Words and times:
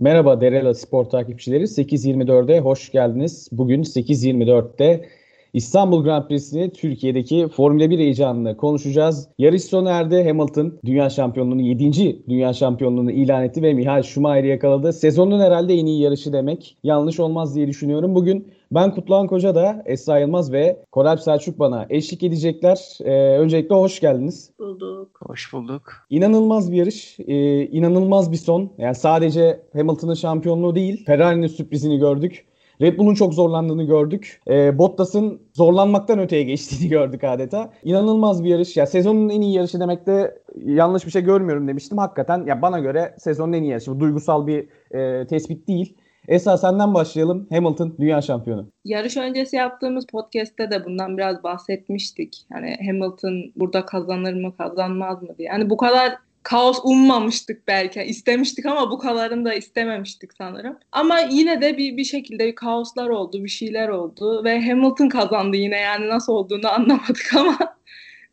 Merhaba 0.00 0.40
Derela 0.40 0.74
Spor 0.74 1.04
takipçileri. 1.04 1.62
8.24'e 1.62 2.60
hoş 2.60 2.90
geldiniz. 2.90 3.48
Bugün 3.52 3.82
8.24'te 3.82 5.08
İstanbul 5.56 6.04
Grand 6.04 6.28
Prix'sini 6.28 6.70
Türkiye'deki 6.70 7.48
Formula 7.48 7.90
1 7.90 7.98
heyecanını 7.98 8.56
konuşacağız. 8.56 9.28
Yarış 9.38 9.64
sona 9.64 9.90
erdi. 9.90 10.24
Hamilton 10.24 10.78
dünya 10.84 11.10
şampiyonluğunu 11.10 11.60
7. 11.60 12.28
dünya 12.28 12.52
şampiyonluğunu 12.52 13.10
ilan 13.10 13.44
etti 13.44 13.62
ve 13.62 13.74
Mihail 13.74 14.02
Schumacher'i 14.02 14.48
yakaladı. 14.48 14.92
Sezonun 14.92 15.40
herhalde 15.40 15.74
en 15.74 15.86
iyi 15.86 16.02
yarışı 16.02 16.32
demek 16.32 16.76
yanlış 16.82 17.20
olmaz 17.20 17.54
diye 17.54 17.68
düşünüyorum. 17.68 18.14
Bugün 18.14 18.48
ben 18.70 18.94
Kutluhan 18.94 19.26
Koca 19.26 19.54
da 19.54 19.82
Esra 19.86 20.18
Yılmaz 20.18 20.52
ve 20.52 20.82
Koralp 20.92 21.20
Selçuk 21.20 21.58
bana 21.58 21.86
eşlik 21.90 22.22
edecekler. 22.22 22.98
Ee, 23.04 23.38
öncelikle 23.38 23.74
hoş 23.74 24.00
geldiniz. 24.00 24.50
Bulduk. 24.58 25.18
Hoş 25.26 25.52
bulduk. 25.52 25.82
İnanılmaz 26.10 26.72
bir 26.72 26.76
yarış. 26.76 27.16
Ee, 27.20 27.66
inanılmaz 27.66 28.32
bir 28.32 28.36
son. 28.36 28.70
Yani 28.78 28.94
sadece 28.94 29.60
Hamilton'ın 29.72 30.14
şampiyonluğu 30.14 30.74
değil 30.74 31.04
Ferrari'nin 31.06 31.46
sürprizini 31.46 31.98
gördük. 31.98 32.46
Red 32.80 32.98
Bull'un 32.98 33.14
çok 33.14 33.34
zorlandığını 33.34 33.84
gördük. 33.84 34.40
E, 34.48 34.78
Bottas'ın 34.78 35.40
zorlanmaktan 35.52 36.18
öteye 36.18 36.42
geçtiğini 36.42 36.88
gördük 36.90 37.24
adeta. 37.24 37.72
İnanılmaz 37.84 38.44
bir 38.44 38.48
yarış. 38.48 38.76
Ya 38.76 38.86
sezonun 38.86 39.28
en 39.28 39.40
iyi 39.40 39.54
yarışı 39.54 39.80
demekte 39.80 40.38
yanlış 40.64 41.06
bir 41.06 41.10
şey 41.10 41.22
görmüyorum 41.22 41.68
demiştim. 41.68 41.98
Hakikaten 41.98 42.46
ya 42.46 42.62
bana 42.62 42.78
göre 42.78 43.14
sezonun 43.18 43.52
en 43.52 43.62
iyi 43.62 43.70
yarışı. 43.70 43.90
Bu 43.94 44.00
duygusal 44.00 44.46
bir 44.46 44.68
e, 44.90 45.26
tespit 45.26 45.68
değil. 45.68 45.96
Esra 46.28 46.56
senden 46.56 46.94
başlayalım. 46.94 47.46
Hamilton 47.50 47.96
dünya 48.00 48.22
şampiyonu. 48.22 48.70
Yarış 48.84 49.16
öncesi 49.16 49.56
yaptığımız 49.56 50.06
podcast'te 50.06 50.70
de 50.70 50.84
bundan 50.84 51.18
biraz 51.18 51.42
bahsetmiştik. 51.42 52.46
Yani 52.52 52.76
Hamilton 52.86 53.52
burada 53.56 53.86
kazanır 53.86 54.34
mı 54.34 54.56
kazanmaz 54.56 55.22
mı 55.22 55.28
diye. 55.38 55.48
Yani 55.48 55.70
bu 55.70 55.76
kadar 55.76 56.18
kaos 56.46 56.78
ummamıştık 56.84 57.68
belki. 57.68 58.02
İstemiştik 58.02 58.66
ama 58.66 58.90
bu 58.90 58.98
kadarını 58.98 59.44
da 59.44 59.54
istememiştik 59.54 60.32
sanırım. 60.32 60.78
Ama 60.92 61.20
yine 61.20 61.60
de 61.60 61.78
bir, 61.78 61.96
bir 61.96 62.04
şekilde 62.04 62.46
bir 62.46 62.54
kaoslar 62.54 63.08
oldu, 63.08 63.44
bir 63.44 63.48
şeyler 63.48 63.88
oldu 63.88 64.44
ve 64.44 64.66
Hamilton 64.66 65.08
kazandı 65.08 65.56
yine 65.56 65.80
yani 65.80 66.08
nasıl 66.08 66.32
olduğunu 66.32 66.68
anlamadık 66.72 67.34
ama 67.36 67.58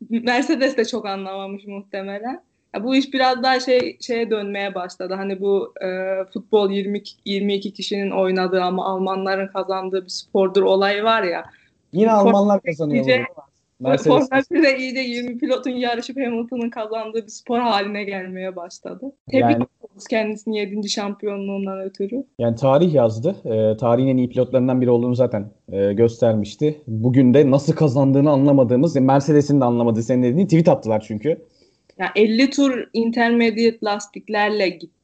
Mercedes 0.09 0.77
de 0.77 0.85
çok 0.85 1.05
anlamamış 1.05 1.65
muhtemelen. 1.67 2.43
Ya 2.75 2.83
bu 2.83 2.95
iş 2.95 3.13
biraz 3.13 3.43
daha 3.43 3.59
şey 3.59 3.97
şeye 4.01 4.29
dönmeye 4.29 4.75
başladı. 4.75 5.13
Hani 5.13 5.41
bu 5.41 5.73
e, 5.81 5.87
futbol 6.33 6.71
20 6.71 7.03
22 7.25 7.73
kişinin 7.73 8.11
oynadığı 8.11 8.63
ama 8.63 8.85
Almanların 8.85 9.47
kazandığı 9.47 10.03
bir 10.03 10.09
spordur 10.09 10.63
olayı 10.63 11.03
var 11.03 11.23
ya. 11.23 11.45
Yine 11.93 12.11
Almanlar 12.11 12.61
kazanıyor. 12.61 13.05
Iyice, 13.81 14.03
Formula 14.03 14.63
de 14.63 14.77
iyice 14.77 14.99
20 14.99 15.37
pilotun 15.37 15.71
yarışıp 15.71 16.17
Hamilton'ın 16.17 16.69
kazandığı 16.69 17.23
bir 17.23 17.31
spor 17.31 17.59
haline 17.59 18.03
gelmeye 18.03 18.55
başladı. 18.55 19.11
Tebrik 19.31 19.41
yani, 19.41 19.53
ediyoruz 19.53 20.07
kendisini 20.09 20.57
7. 20.57 20.89
şampiyonluğundan 20.89 21.81
ötürü. 21.81 22.23
Yani 22.39 22.55
tarih 22.55 22.93
yazdı. 22.93 23.35
E, 23.45 23.77
tarihin 23.77 24.07
en 24.07 24.17
iyi 24.17 24.29
pilotlarından 24.29 24.81
biri 24.81 24.89
olduğunu 24.89 25.15
zaten 25.15 25.51
e, 25.71 25.93
göstermişti. 25.93 26.81
Bugün 26.87 27.33
de 27.33 27.51
nasıl 27.51 27.73
kazandığını 27.73 28.31
anlamadığımız, 28.31 28.95
Mercedes'in 28.95 29.61
de 29.61 29.65
anlamadığı 29.65 30.03
senin 30.03 30.23
dediğin 30.23 30.47
tweet 30.47 30.67
attılar 30.67 31.03
çünkü. 31.07 31.37
Yani 31.97 32.11
50 32.15 32.49
tur 32.49 32.89
intermediate 32.93 33.77
lastiklerle 33.83 34.69
gitti. 34.69 35.02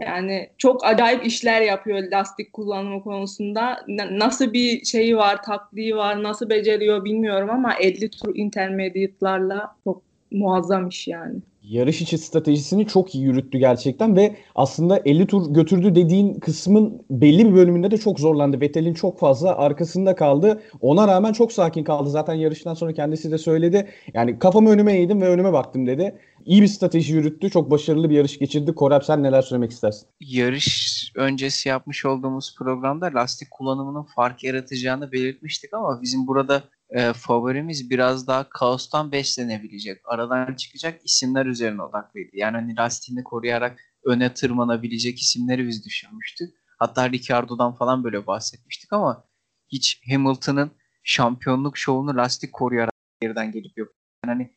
Yani 0.00 0.50
çok 0.58 0.84
acayip 0.84 1.26
işler 1.26 1.62
yapıyor 1.62 2.02
lastik 2.12 2.52
kullanımı 2.52 3.02
konusunda. 3.02 3.84
Nasıl 4.10 4.52
bir 4.52 4.84
şeyi 4.84 5.16
var, 5.16 5.42
taktiği 5.42 5.96
var, 5.96 6.22
nasıl 6.22 6.50
beceriyor 6.50 7.04
bilmiyorum 7.04 7.50
ama 7.50 7.74
50 7.74 8.10
tur 8.10 8.36
intermediate'larla 8.36 9.76
çok 9.84 10.02
muazzam 10.30 10.88
iş 10.88 11.08
yani 11.08 11.40
yarış 11.68 12.00
içi 12.00 12.18
stratejisini 12.18 12.86
çok 12.86 13.14
iyi 13.14 13.24
yürüttü 13.24 13.58
gerçekten 13.58 14.16
ve 14.16 14.36
aslında 14.54 15.02
50 15.04 15.26
tur 15.26 15.54
götürdü 15.54 15.94
dediğin 15.94 16.34
kısmın 16.34 17.02
belli 17.10 17.48
bir 17.48 17.54
bölümünde 17.54 17.90
de 17.90 17.98
çok 17.98 18.20
zorlandı. 18.20 18.60
Vettel'in 18.60 18.94
çok 18.94 19.18
fazla 19.18 19.56
arkasında 19.56 20.14
kaldı. 20.14 20.62
Ona 20.80 21.08
rağmen 21.08 21.32
çok 21.32 21.52
sakin 21.52 21.84
kaldı. 21.84 22.10
Zaten 22.10 22.34
yarıştan 22.34 22.74
sonra 22.74 22.92
kendisi 22.92 23.30
de 23.30 23.38
söyledi. 23.38 23.86
Yani 24.14 24.38
kafamı 24.38 24.70
önüme 24.70 24.92
eğdim 24.92 25.20
ve 25.20 25.28
önüme 25.28 25.52
baktım 25.52 25.86
dedi. 25.86 26.14
İyi 26.46 26.62
bir 26.62 26.66
strateji 26.66 27.14
yürüttü. 27.14 27.50
Çok 27.50 27.70
başarılı 27.70 28.10
bir 28.10 28.14
yarış 28.14 28.38
geçirdi. 28.38 28.74
Korab 28.74 29.02
sen 29.02 29.22
neler 29.22 29.42
söylemek 29.42 29.70
istersin? 29.70 30.08
Yarış 30.20 31.12
öncesi 31.14 31.68
yapmış 31.68 32.04
olduğumuz 32.04 32.54
programda 32.58 33.06
lastik 33.06 33.50
kullanımının 33.50 34.02
fark 34.02 34.44
yaratacağını 34.44 35.12
belirtmiştik 35.12 35.74
ama 35.74 36.02
bizim 36.02 36.26
burada 36.26 36.62
e, 36.90 37.12
favorimiz 37.12 37.90
biraz 37.90 38.26
daha 38.26 38.48
kaostan 38.48 39.12
beslenebilecek, 39.12 40.00
aradan 40.04 40.54
çıkacak 40.54 41.00
isimler 41.04 41.46
üzerine 41.46 41.82
odaklıydı. 41.82 42.30
Yani 42.36 42.56
hani 42.56 42.76
lastiğini 42.76 43.24
koruyarak 43.24 43.80
öne 44.04 44.34
tırmanabilecek 44.34 45.20
isimleri 45.20 45.68
biz 45.68 45.84
düşünmüştük. 45.84 46.54
Hatta 46.78 47.10
Ricardo'dan 47.10 47.74
falan 47.74 48.04
böyle 48.04 48.26
bahsetmiştik 48.26 48.92
ama 48.92 49.24
hiç 49.68 50.02
Hamilton'ın 50.10 50.70
şampiyonluk 51.04 51.78
şovunu 51.78 52.16
lastik 52.16 52.52
koruyarak 52.52 52.94
geriden 53.20 53.52
gelip 53.52 53.78
yok. 53.78 53.88
Yani 54.24 54.34
hani 54.34 54.50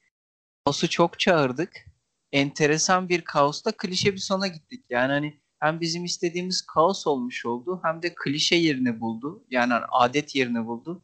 kaosu 0.69 0.89
çok 0.89 1.19
çağırdık. 1.19 1.85
Enteresan 2.31 3.09
bir 3.09 3.21
kaosta 3.21 3.71
klişe 3.71 4.13
bir 4.13 4.19
sona 4.19 4.47
gittik. 4.47 4.85
Yani 4.89 5.11
hani 5.11 5.39
hem 5.59 5.81
bizim 5.81 6.05
istediğimiz 6.05 6.61
kaos 6.61 7.07
olmuş 7.07 7.45
oldu 7.45 7.79
hem 7.83 8.01
de 8.01 8.13
klişe 8.15 8.55
yerini 8.55 8.99
buldu. 8.99 9.43
Yani 9.49 9.73
adet 9.91 10.35
yerini 10.35 10.65
buldu 10.65 11.03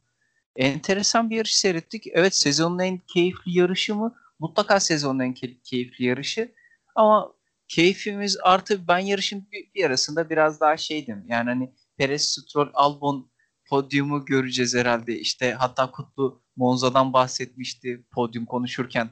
enteresan 0.55 1.29
bir 1.29 1.35
yarış 1.35 1.57
seyrettik. 1.57 2.07
Evet 2.11 2.35
sezonun 2.35 2.79
en 2.79 2.97
keyifli 2.97 3.57
yarışı 3.57 3.95
mı? 3.95 4.15
Mutlaka 4.39 4.79
sezonun 4.79 5.19
en 5.19 5.33
keyifli 5.63 6.05
yarışı. 6.05 6.51
Ama 6.95 7.33
keyfimiz 7.67 8.37
artı 8.43 8.87
ben 8.87 8.99
yarışın 8.99 9.47
bir, 9.51 9.73
bir 9.75 9.85
arasında 9.85 10.29
biraz 10.29 10.59
daha 10.59 10.77
şeydim. 10.77 11.25
Yani 11.27 11.49
hani 11.49 11.73
Perez, 11.97 12.21
Stroll, 12.21 12.69
Albon 12.73 13.31
podyumu 13.69 14.25
göreceğiz 14.25 14.75
herhalde. 14.75 15.19
İşte 15.19 15.53
hatta 15.53 15.91
Kutlu 15.91 16.41
Monza'dan 16.55 17.13
bahsetmişti 17.13 18.03
podyum 18.11 18.45
konuşurken 18.45 19.09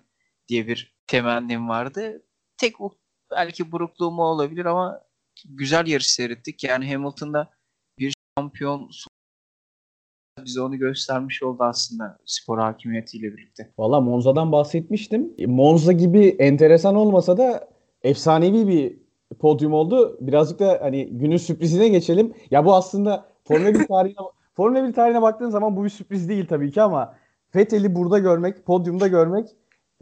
diye 0.48 0.68
bir 0.68 0.96
temennim 1.08 1.70
vardı. 1.70 2.24
Tek 2.58 2.76
belki 3.32 3.72
burukluğum 3.72 4.20
olabilir 4.20 4.66
ama 4.66 5.02
güzel 5.46 5.88
yarış 5.88 6.10
seyrettik. 6.10 6.64
Yani 6.64 6.94
Hamilton'da 6.94 7.50
bir 8.00 8.14
şampiyon 8.38 8.90
bize 10.46 10.62
onu 10.62 10.78
göstermiş 10.78 11.44
oldu 11.44 11.64
aslında 11.64 12.18
spor 12.26 12.60
hakimiyetiyle 12.60 13.38
birlikte. 13.38 13.72
Valla 13.78 14.02
Monza'dan 14.02 14.52
bahsetmiştim. 14.52 15.34
Monza 15.48 15.92
gibi 15.92 16.28
enteresan 16.28 16.96
olmasa 16.96 17.38
da 17.38 17.70
efsanevi 18.02 18.68
bir 18.68 18.98
podyum 19.40 19.74
oldu. 19.74 20.18
Birazcık 20.22 20.60
da 20.60 20.80
hani 20.82 21.10
günün 21.12 21.38
sürprizine 21.38 21.88
geçelim. 21.88 22.34
Ya 22.52 22.66
bu 22.66 22.76
aslında 22.76 23.26
Formula 23.44 23.74
1 23.74 23.88
tarihine 23.88 24.18
Formula 24.54 24.88
1 24.88 24.94
tarihine 24.94 25.22
baktığın 25.22 25.50
zaman 25.50 25.76
bu 25.76 25.84
bir 25.84 25.90
sürpriz 25.90 26.30
değil 26.30 26.48
tabii 26.48 26.72
ki 26.72 26.82
ama 26.82 27.16
Vettel'i 27.56 27.96
burada 27.96 28.20
görmek, 28.20 28.66
podyumda 28.66 29.08
görmek 29.08 29.50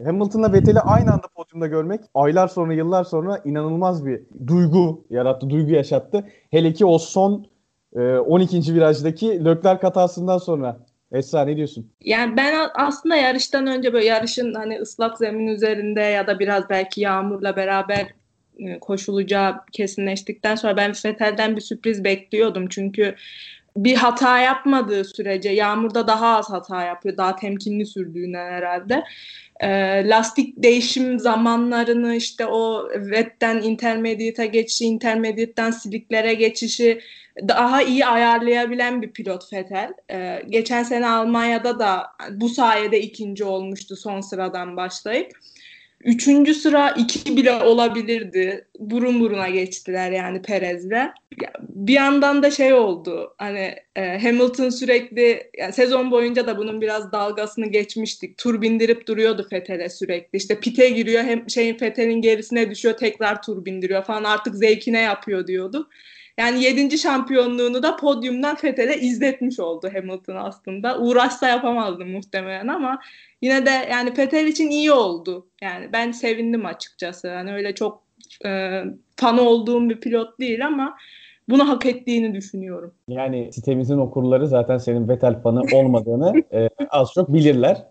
Hamilton'la 0.04 0.52
Vettel'i 0.52 0.80
aynı 0.80 1.12
anda 1.12 1.26
podyumda 1.28 1.66
görmek 1.66 2.00
aylar 2.14 2.48
sonra, 2.48 2.74
yıllar 2.74 3.04
sonra 3.04 3.40
inanılmaz 3.44 4.06
bir 4.06 4.20
duygu 4.46 5.04
yarattı, 5.10 5.50
duygu 5.50 5.70
yaşattı. 5.70 6.28
Hele 6.50 6.72
ki 6.72 6.86
o 6.86 6.98
son 6.98 7.46
12. 7.96 8.56
Ee, 8.56 8.74
virajdaki 8.74 9.44
Leclerc 9.44 9.82
hatasından 9.82 10.38
sonra. 10.38 10.76
Esra 11.12 11.44
ne 11.44 11.56
diyorsun? 11.56 11.92
Yani 12.00 12.36
ben 12.36 12.68
aslında 12.74 13.16
yarıştan 13.16 13.66
önce 13.66 13.92
böyle 13.92 14.06
yarışın 14.06 14.54
hani 14.54 14.78
ıslak 14.80 15.18
zemin 15.18 15.46
üzerinde 15.46 16.00
ya 16.00 16.26
da 16.26 16.38
biraz 16.38 16.70
belki 16.70 17.00
yağmurla 17.00 17.56
beraber 17.56 18.06
e, 18.58 18.78
koşulacağı 18.78 19.54
kesinleştikten 19.72 20.54
sonra 20.54 20.76
ben 20.76 20.92
Vettel'den 21.04 21.56
bir 21.56 21.60
sürpriz 21.60 22.04
bekliyordum. 22.04 22.68
Çünkü 22.68 23.14
bir 23.76 23.96
hata 23.96 24.38
yapmadığı 24.38 25.04
sürece 25.04 25.50
yağmurda 25.50 26.06
daha 26.06 26.36
az 26.36 26.50
hata 26.50 26.84
yapıyor. 26.84 27.16
Daha 27.16 27.36
temkinli 27.36 27.86
sürdüğünden 27.86 28.52
herhalde. 28.52 29.04
E, 29.60 29.68
lastik 30.08 30.62
değişim 30.62 31.18
zamanlarını 31.18 32.14
işte 32.14 32.46
o 32.46 32.88
wetten 32.94 33.56
intermediate'a 33.62 34.44
geçişi, 34.44 34.84
intermediate'den 34.84 35.70
siliklere 35.70 36.34
geçişi 36.34 37.00
daha 37.48 37.82
iyi 37.82 38.06
ayarlayabilen 38.06 39.02
bir 39.02 39.10
pilot 39.10 39.50
Fetel. 39.50 39.92
Ee, 40.10 40.42
geçen 40.48 40.82
sene 40.82 41.08
Almanya'da 41.08 41.78
da 41.78 42.06
bu 42.30 42.48
sayede 42.48 43.00
ikinci 43.00 43.44
olmuştu 43.44 43.96
son 43.96 44.20
sıradan 44.20 44.76
başlayıp. 44.76 45.32
Üçüncü 46.04 46.54
sıra 46.54 46.90
iki 46.90 47.36
bile 47.36 47.52
olabilirdi. 47.52 48.66
Burun 48.78 49.20
buruna 49.20 49.48
geçtiler 49.48 50.10
yani 50.10 50.42
Perez'le. 50.42 51.10
Bir 51.58 51.92
yandan 51.92 52.42
da 52.42 52.50
şey 52.50 52.72
oldu. 52.72 53.34
Hani 53.38 53.74
e, 53.96 54.18
Hamilton 54.22 54.68
sürekli 54.68 55.50
yani 55.58 55.72
sezon 55.72 56.10
boyunca 56.10 56.46
da 56.46 56.58
bunun 56.58 56.80
biraz 56.80 57.12
dalgasını 57.12 57.66
geçmiştik. 57.66 58.38
Tur 58.38 58.62
bindirip 58.62 59.08
duruyordu 59.08 59.46
Fethel'e 59.50 59.88
sürekli. 59.88 60.36
İşte 60.36 60.60
pite 60.60 60.90
giriyor 60.90 61.24
hem 61.24 61.50
şeyin 61.50 61.78
Fethel'in 61.78 62.20
gerisine 62.22 62.70
düşüyor 62.70 62.96
tekrar 62.96 63.42
tur 63.42 63.64
bindiriyor 63.64 64.04
falan 64.04 64.24
artık 64.24 64.54
zevkine 64.54 65.00
yapıyor 65.00 65.46
diyordu. 65.46 65.88
Yani 66.38 66.64
7. 66.64 66.98
şampiyonluğunu 66.98 67.82
da 67.82 67.96
podyumdan 67.96 68.56
Fethel'e 68.56 68.98
izletmiş 68.98 69.60
oldu 69.60 69.90
Hamilton 69.94 70.36
aslında. 70.36 70.98
Uğraşsa 70.98 71.48
yapamazdı 71.48 72.06
muhtemelen 72.06 72.68
ama 72.68 73.00
yine 73.42 73.66
de 73.66 73.70
yani 73.90 74.14
Fethel 74.14 74.46
için 74.46 74.70
iyi 74.70 74.92
oldu. 74.92 75.46
Yani 75.62 75.92
ben 75.92 76.12
sevindim 76.12 76.66
açıkçası. 76.66 77.26
Yani 77.26 77.52
öyle 77.52 77.74
çok 77.74 78.02
e, 78.46 78.82
fan 79.16 79.38
olduğum 79.38 79.88
bir 79.88 80.00
pilot 80.00 80.40
değil 80.40 80.66
ama 80.66 80.96
bunu 81.48 81.68
hak 81.68 81.86
ettiğini 81.86 82.34
düşünüyorum. 82.34 82.94
Yani 83.08 83.52
sitemizin 83.52 83.98
okurları 83.98 84.48
zaten 84.48 84.78
senin 84.78 85.08
Vettel 85.08 85.42
fanı 85.42 85.62
olmadığını 85.72 86.42
e, 86.52 86.68
az 86.90 87.12
çok 87.14 87.32
bilirler. 87.32 87.84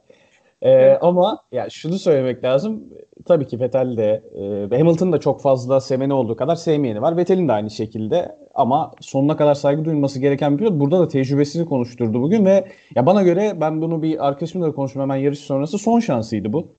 E, 0.62 0.89
ama 0.89 1.44
ya 1.51 1.69
şunu 1.69 2.00
söylemek 2.00 2.44
lazım. 2.44 2.83
Tabii 3.25 3.47
ki 3.47 3.59
Vettel 3.59 3.97
de 3.97 4.24
e, 4.71 4.77
Hamilton'ın 4.77 5.12
da 5.12 5.19
çok 5.19 5.42
fazla 5.42 5.80
seveni 5.80 6.13
olduğu 6.13 6.36
kadar 6.36 6.56
sevmeyeni 6.56 7.01
var. 7.01 7.18
Vettel'in 7.18 7.47
de 7.47 7.51
aynı 7.51 7.69
şekilde 7.69 8.36
ama 8.53 8.92
sonuna 9.01 9.38
kadar 9.38 9.56
saygı 9.56 9.86
duyulması 9.86 10.19
gereken 10.19 10.53
bir 10.53 10.57
pilot. 10.57 10.80
Burada 10.80 11.00
da 11.00 11.07
tecrübesini 11.07 11.65
konuşturdu 11.65 12.21
bugün 12.21 12.45
ve 12.45 12.71
ya 12.95 13.06
bana 13.06 13.24
göre 13.24 13.57
ben 13.62 13.81
bunu 13.81 14.01
bir 14.01 14.27
arkadaşımla 14.27 14.68
da 14.68 14.75
konuştum 14.75 15.01
hemen 15.01 15.15
yarış 15.15 15.39
sonrası 15.39 15.77
son 15.77 16.00
şansıydı 16.00 16.53
bu. 16.53 16.75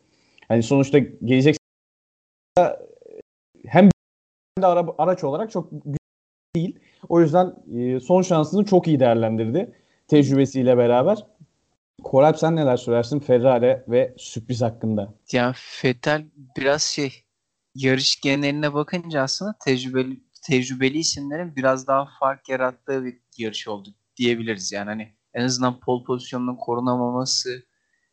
Hani 0.48 0.62
sonuçta 0.62 0.98
gelecek 0.98 1.56
hem 3.66 3.90
de 4.58 4.66
ara, 4.66 4.86
araç 4.98 5.24
olarak 5.24 5.50
çok 5.50 5.70
değil. 6.56 6.78
O 7.08 7.20
yüzden 7.20 7.54
e, 7.76 8.00
son 8.00 8.22
şansını 8.22 8.64
çok 8.64 8.88
iyi 8.88 9.00
değerlendirdi 9.00 9.72
tecrübesiyle 10.08 10.76
beraber. 10.76 11.26
Koralp 12.02 12.38
sen 12.38 12.56
neler 12.56 12.76
söylersin 12.76 13.20
Ferrari 13.20 13.82
ve 13.88 14.14
sürpriz 14.18 14.62
hakkında? 14.62 15.14
Yani 15.32 15.54
Vettel 15.84 16.24
biraz 16.56 16.82
şey 16.82 17.12
yarış 17.74 18.20
geneline 18.20 18.74
bakınca 18.74 19.22
aslında 19.22 19.54
tecrübeli 19.64 20.20
tecrübeli 20.42 20.98
isimlerin 20.98 21.56
biraz 21.56 21.86
daha 21.86 22.08
fark 22.20 22.48
yarattığı 22.48 23.04
bir 23.04 23.18
yarış 23.38 23.68
oldu 23.68 23.94
diyebiliriz. 24.16 24.72
Yani 24.72 24.88
hani 24.88 25.16
en 25.34 25.44
azından 25.44 25.80
pol 25.80 26.04
pozisyonunun 26.04 26.56
korunamaması 26.56 27.62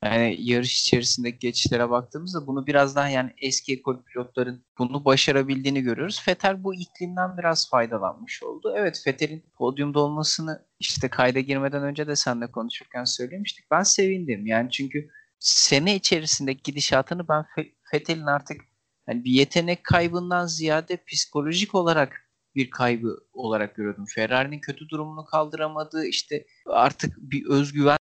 yani 0.03 0.37
yarış 0.39 0.81
içerisindeki 0.81 1.39
geçişlere 1.39 1.89
baktığımızda 1.89 2.47
bunu 2.47 2.67
biraz 2.67 2.95
daha 2.95 3.09
yani 3.09 3.33
eski 3.37 3.73
ekol 3.73 4.03
pilotların 4.03 4.65
bunu 4.77 5.05
başarabildiğini 5.05 5.81
görüyoruz. 5.81 6.21
Fetel 6.21 6.63
bu 6.63 6.75
iklimden 6.75 7.37
biraz 7.37 7.69
faydalanmış 7.69 8.43
oldu. 8.43 8.73
Evet 8.77 9.01
Fetel'in 9.03 9.45
podyumda 9.55 9.99
olmasını 9.99 10.65
işte 10.79 11.09
kayda 11.09 11.39
girmeden 11.39 11.83
önce 11.83 12.07
de 12.07 12.15
seninle 12.15 12.51
konuşurken 12.51 13.03
söylemiştik. 13.03 13.71
Ben 13.71 13.83
sevindim 13.83 14.45
yani 14.47 14.71
çünkü 14.71 15.09
sene 15.39 15.95
içerisindeki 15.95 16.63
gidişatını 16.63 17.27
ben 17.27 17.45
Fetel'in 17.91 18.25
artık 18.25 18.61
yani 19.09 19.23
bir 19.23 19.31
yetenek 19.31 19.83
kaybından 19.83 20.45
ziyade 20.45 21.03
psikolojik 21.07 21.75
olarak 21.75 22.29
bir 22.55 22.69
kaybı 22.69 23.17
olarak 23.33 23.75
görüyordum. 23.75 24.05
Ferrari'nin 24.15 24.59
kötü 24.59 24.89
durumunu 24.89 25.25
kaldıramadığı 25.25 26.05
işte 26.05 26.45
artık 26.65 27.17
bir 27.17 27.45
özgüven 27.45 27.97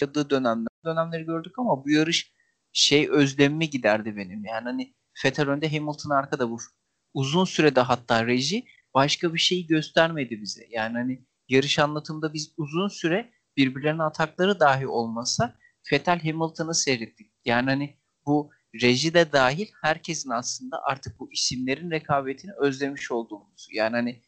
yaşadığı 0.00 0.30
dönemler, 0.30 0.68
dönemleri 0.84 1.24
gördük 1.24 1.58
ama 1.58 1.84
bu 1.84 1.90
yarış 1.90 2.32
şey 2.72 3.10
özlemimi 3.10 3.70
giderdi 3.70 4.16
benim. 4.16 4.44
Yani 4.44 4.64
hani 4.64 4.94
Vettel 5.24 5.48
önde 5.48 5.68
Hamilton 5.68 6.10
arkada 6.10 6.50
bu 6.50 6.58
uzun 7.14 7.44
sürede 7.44 7.80
hatta 7.80 8.26
reji 8.26 8.64
başka 8.94 9.34
bir 9.34 9.38
şeyi 9.38 9.66
göstermedi 9.66 10.40
bize. 10.42 10.66
Yani 10.70 10.92
hani 10.98 11.26
yarış 11.48 11.78
anlatımında 11.78 12.32
biz 12.32 12.54
uzun 12.56 12.88
süre 12.88 13.32
birbirlerine 13.56 14.02
atakları 14.02 14.60
dahi 14.60 14.86
olmasa 14.86 15.58
Vettel 15.92 16.20
Hamilton'ı 16.20 16.74
seyrettik. 16.74 17.32
Yani 17.44 17.70
hani 17.70 17.96
bu 18.26 18.50
reji 18.74 19.14
de 19.14 19.32
dahil 19.32 19.66
herkesin 19.82 20.30
aslında 20.30 20.82
artık 20.82 21.18
bu 21.18 21.32
isimlerin 21.32 21.90
rekabetini 21.90 22.52
özlemiş 22.60 23.10
olduğumuz. 23.10 23.68
Yani 23.72 23.96
hani 23.96 24.22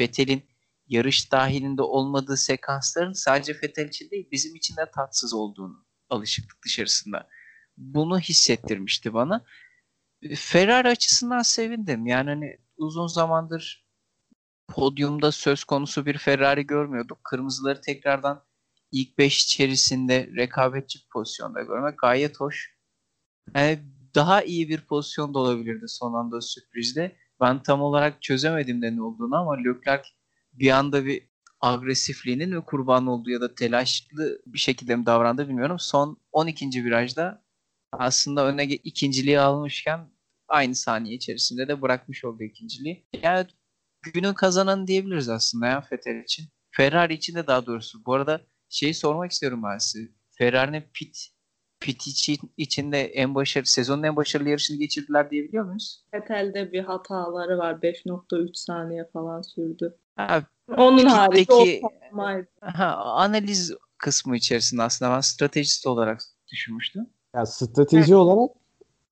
Vettel'in 0.00 0.42
yarış 0.88 1.32
dahilinde 1.32 1.82
olmadığı 1.82 2.36
sekansların 2.36 3.12
sadece 3.12 3.54
Vettel 3.54 3.88
için 3.88 4.10
değil 4.10 4.28
bizim 4.32 4.54
için 4.54 4.76
de 4.76 4.90
tatsız 4.94 5.34
olduğunu 5.34 5.86
alışıklık 6.10 6.64
dışarısında. 6.64 7.28
Bunu 7.76 8.18
hissettirmişti 8.18 9.14
bana. 9.14 9.44
Ferrari 10.34 10.88
açısından 10.88 11.42
sevindim. 11.42 12.06
Yani 12.06 12.30
hani 12.30 12.58
uzun 12.76 13.06
zamandır 13.06 13.86
podyumda 14.68 15.32
söz 15.32 15.64
konusu 15.64 16.06
bir 16.06 16.18
Ferrari 16.18 16.66
görmüyorduk. 16.66 17.24
Kırmızıları 17.24 17.80
tekrardan 17.80 18.44
ilk 18.92 19.18
5 19.18 19.44
içerisinde 19.44 20.30
rekabetçi 20.36 20.98
pozisyonda 21.12 21.62
görmek 21.62 21.98
gayet 21.98 22.40
hoş. 22.40 22.81
Yani 23.54 23.78
daha 24.14 24.42
iyi 24.42 24.68
bir 24.68 24.80
pozisyonda 24.80 25.38
olabilirdi 25.38 25.84
son 25.88 26.14
anda 26.14 26.40
sürprizde. 26.40 27.16
Ben 27.40 27.62
tam 27.62 27.82
olarak 27.82 28.22
çözemedim 28.22 28.82
de 28.82 28.96
ne 28.96 29.02
olduğunu 29.02 29.36
ama 29.36 29.56
Leclerc 29.56 30.08
bir 30.52 30.70
anda 30.70 31.04
bir 31.04 31.28
agresifliğinin 31.60 32.52
ve 32.52 32.60
kurban 32.60 33.06
olduğu 33.06 33.30
ya 33.30 33.40
da 33.40 33.54
telaşlı 33.54 34.42
bir 34.46 34.58
şekilde 34.58 34.96
mi 34.96 35.06
davrandı 35.06 35.48
bilmiyorum. 35.48 35.78
Son 35.78 36.18
12. 36.32 36.84
virajda 36.84 37.44
aslında 37.92 38.46
öne 38.46 38.64
ikinciliği 38.64 39.40
almışken 39.40 40.10
aynı 40.48 40.74
saniye 40.74 41.14
içerisinde 41.14 41.68
de 41.68 41.82
bırakmış 41.82 42.24
oldu 42.24 42.42
ikinciliği. 42.42 43.06
Yani 43.22 43.46
günün 44.02 44.34
kazananı 44.34 44.86
diyebiliriz 44.86 45.28
aslında 45.28 45.66
ya 45.66 45.84
Vettel 45.92 46.22
için. 46.22 46.46
Ferrari 46.70 47.14
için 47.14 47.34
de 47.34 47.46
daha 47.46 47.66
doğrusu. 47.66 48.04
Bu 48.04 48.14
arada 48.14 48.40
şeyi 48.68 48.94
sormak 48.94 49.32
istiyorum 49.32 49.62
ben 49.64 49.78
size. 49.78 50.08
Ferrari'nin 50.38 50.84
pit 50.94 51.31
pit 51.82 52.06
için, 52.06 52.38
içinde 52.56 53.00
en 53.00 53.34
başarılı 53.34 53.66
sezonun 53.66 54.02
en 54.02 54.16
başarılı 54.16 54.48
yarışını 54.48 54.78
geçirdiler 54.78 55.30
diyebiliyor 55.30 55.64
muyuz? 55.64 56.04
Vettel'de 56.14 56.72
bir 56.72 56.84
hataları 56.84 57.58
var. 57.58 57.74
5.3 57.74 58.50
saniye 58.54 59.04
falan 59.12 59.42
sürdü. 59.42 59.96
Ha, 60.16 60.42
Onun 60.76 61.06
harici 61.06 61.82
ha, 62.60 62.96
analiz 62.96 63.74
kısmı 63.98 64.36
içerisinde 64.36 64.82
aslında 64.82 65.10
ben 65.10 65.20
stratejist 65.20 65.86
olarak 65.86 66.20
düşünmüştüm. 66.52 67.06
Ya 67.34 67.46
strateji 67.46 67.98
evet. 67.98 68.12
olarak 68.12 68.50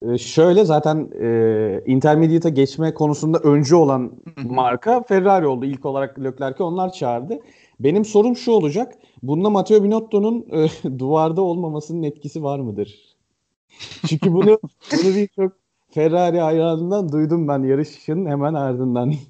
e, 0.02 0.18
şöyle 0.18 0.66
zaten 0.66 1.10
e, 1.22 1.82
intermediate'a 1.86 2.50
geçme 2.50 2.94
konusunda 2.94 3.40
öncü 3.40 3.76
olan 3.76 4.12
marka 4.38 5.04
Ferrari 5.04 5.48
oldu. 5.48 5.66
İlk 5.66 5.86
olarak 5.86 6.20
Leclerc'i 6.20 6.64
onlar 6.64 6.92
çağırdı. 6.92 7.40
Benim 7.80 8.06
sorum 8.06 8.36
şu 8.36 8.52
olacak. 8.52 8.94
Bunda 9.24 9.50
Matteo 9.50 9.84
Binotto'nun 9.84 10.46
e, 10.52 10.70
duvarda 11.00 11.42
olmamasının 11.42 12.04
etkisi 12.04 12.44
var 12.44 12.60
mıdır? 12.60 13.16
Çünkü 14.08 14.34
bunu 14.34 14.60
bunu 14.92 15.16
birçok 15.16 15.52
Ferrari 15.90 16.40
hayranından 16.40 17.12
duydum 17.12 17.48
ben 17.48 17.64
yarışın 17.64 18.26
hemen 18.26 18.54
ardından. 18.54 19.14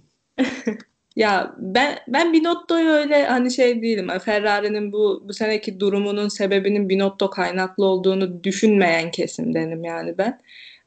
Ya 1.15 1.55
ben 1.57 1.99
ben 2.07 2.33
Binotto'yu 2.33 2.89
öyle 2.89 3.25
hani 3.25 3.51
şey 3.51 3.81
değilim. 3.81 4.07
Ferrari'nin 4.25 4.91
bu 4.91 5.23
bu 5.27 5.33
seneki 5.33 5.79
durumunun 5.79 6.27
sebebinin 6.27 6.89
Binotto 6.89 7.29
kaynaklı 7.29 7.85
olduğunu 7.85 8.43
düşünmeyen 8.43 9.11
kesimdenim 9.11 9.83
yani 9.83 10.17
ben. 10.17 10.39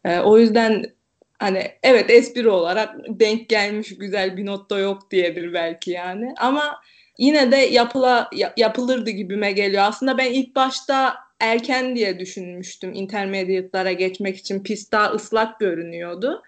Ee, 0.05 0.20
o 0.20 0.38
yüzden 0.38 0.85
hani 1.38 1.62
evet 1.82 2.11
espri 2.11 2.49
olarak 2.49 2.97
denk 3.09 3.49
gelmiş 3.49 3.99
güzel 3.99 4.37
Binotto 4.37 4.79
yok 4.79 5.11
diyedir 5.11 5.52
belki 5.52 5.91
yani. 5.91 6.35
Ama 6.38 6.62
yine 7.19 7.52
de 7.52 7.57
yapıla 7.57 8.31
yapılırdı 8.57 9.11
gibime 9.11 9.52
geliyor. 9.52 9.83
Aslında 9.87 10.19
ben 10.19 10.33
ilk 10.33 10.57
başta 10.57 11.14
erken 11.40 11.97
diye 11.97 12.19
düşünmüştüm 12.19 12.95
intermediate'lara 12.95 13.93
geçmek 13.93 14.37
için. 14.37 14.62
Pist 14.62 14.93
daha 14.93 15.11
ıslak 15.11 15.61
görünüyordu. 15.61 16.43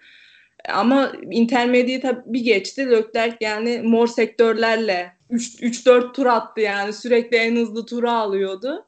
Ama 0.69 1.11
intermediate 1.31 2.23
bir 2.25 2.41
geçti. 2.41 2.91
Leclerc 2.91 3.37
yani 3.41 3.81
mor 3.83 4.07
sektörlerle 4.07 5.11
3-4 5.31 6.13
tur 6.13 6.25
attı 6.25 6.61
yani. 6.61 6.93
Sürekli 6.93 7.37
en 7.37 7.55
hızlı 7.55 7.85
turu 7.85 8.09
alıyordu. 8.09 8.85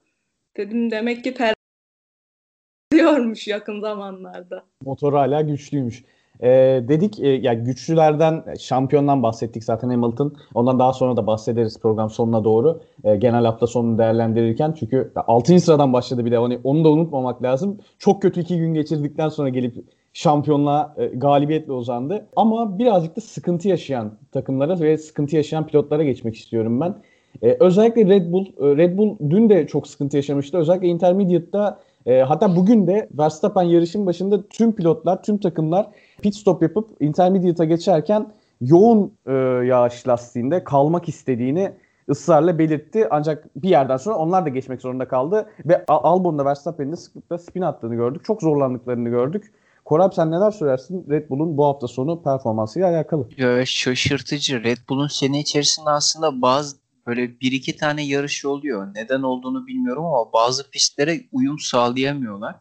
Dedim 0.58 0.92
demek 0.92 1.24
ki 1.24 1.34
diyormuş 2.94 3.48
yakın 3.48 3.82
zamanlarda. 3.82 4.66
Motor 4.82 5.14
hala 5.14 5.42
güçlüymüş. 5.42 6.04
Ee, 6.44 6.84
dedik 6.88 7.20
e, 7.20 7.28
ya 7.28 7.54
güçlülerden 7.54 8.44
şampiyondan 8.60 9.24
bahsettik 9.24 9.64
zaten 9.64 9.90
Hamilton. 9.90 10.34
Ondan 10.54 10.80
daha 10.80 10.94
sonra 10.94 11.18
da 11.18 11.28
bahsederiz 11.28 11.80
program 11.80 12.10
sonuna 12.10 12.44
doğru. 12.44 12.82
E, 13.04 13.16
genel 13.16 13.46
hafta 13.46 13.68
sonunu 13.68 13.98
değerlendirirken. 13.98 14.76
Çünkü 14.80 15.12
6. 15.16 15.60
sıradan 15.60 15.94
başladı 15.94 16.26
bir 16.26 16.32
de. 16.32 16.38
Hani 16.38 16.60
onu 16.64 16.84
da 16.84 16.90
unutmamak 16.90 17.44
lazım. 17.44 17.78
Çok 18.00 18.22
kötü 18.22 18.42
iki 18.42 18.58
gün 18.58 18.74
geçirdikten 18.74 19.30
sonra 19.30 19.50
gelip 19.50 19.86
şampiyonluğa 20.14 20.96
e, 20.98 21.06
galibiyetle 21.06 21.74
uzandı. 21.74 22.28
Ama 22.36 22.80
birazcık 22.80 23.16
da 23.16 23.22
sıkıntı 23.22 23.68
yaşayan 23.68 24.12
takımlara 24.32 24.80
ve 24.80 24.98
sıkıntı 24.98 25.36
yaşayan 25.36 25.68
pilotlara 25.68 26.04
geçmek 26.04 26.36
istiyorum 26.36 26.82
ben. 26.82 26.96
E, 27.42 27.58
özellikle 27.60 28.06
Red 28.06 28.32
Bull, 28.32 28.46
e, 28.46 28.78
Red 28.78 28.98
Bull 28.98 29.18
dün 29.30 29.50
de 29.50 29.68
çok 29.68 29.88
sıkıntı 29.88 30.18
yaşamıştı. 30.18 30.58
Özellikle 30.58 30.88
Intermediate'da 30.88 31.80
e, 32.06 32.22
hatta 32.22 32.56
bugün 32.56 32.88
de 32.88 33.10
Verstappen 33.18 33.64
yarışın 33.64 34.06
başında 34.06 34.48
tüm 34.48 34.76
pilotlar, 34.76 35.24
tüm 35.24 35.38
takımlar 35.38 35.88
pit 36.22 36.36
stop 36.36 36.62
yapıp 36.62 36.90
Intermediate'a 37.00 37.66
geçerken 37.66 38.28
yoğun 38.62 39.14
e, 39.26 39.34
yağış 39.66 40.08
lastiğinde 40.08 40.64
kalmak 40.64 41.10
istediğini 41.10 41.72
ısrarla 42.10 42.60
belirtti. 42.60 43.08
Ancak 43.12 43.48
bir 43.56 43.70
yerden 43.70 43.98
sonra 43.98 44.16
onlar 44.16 44.46
da 44.46 44.50
geçmek 44.50 44.82
zorunda 44.82 45.08
kaldı. 45.08 45.50
Ve 45.66 45.86
Albon'da 45.88 46.46
Verstappen'in 46.46 46.92
de 47.32 47.38
spin 47.38 47.62
attığını 47.62 47.96
gördük. 47.96 48.26
Çok 48.26 48.42
zorlandıklarını 48.42 49.10
gördük. 49.10 49.52
Korab 49.86 50.14
sen 50.14 50.32
neler 50.32 50.52
söylersin 50.52 51.06
Red 51.10 51.30
Bull'un 51.30 51.58
bu 51.58 51.66
hafta 51.66 51.88
sonu 51.88 52.22
performansıyla 52.24 52.90
alakalı? 52.90 53.28
Ya 53.38 53.66
şaşırtıcı. 53.66 54.64
Red 54.64 54.78
Bull'un 54.90 55.08
sene 55.08 55.40
içerisinde 55.40 55.90
aslında 55.90 56.42
bazı 56.42 56.81
böyle 57.08 57.40
bir 57.40 57.52
iki 57.52 57.76
tane 57.78 58.06
yarış 58.06 58.46
oluyor. 58.46 58.96
Neden 58.96 59.22
olduğunu 59.22 59.68
bilmiyorum 59.68 60.06
ama 60.06 60.34
bazı 60.34 60.70
pistlere 60.70 61.28
uyum 61.32 61.60
sağlayamıyorlar. 61.60 62.56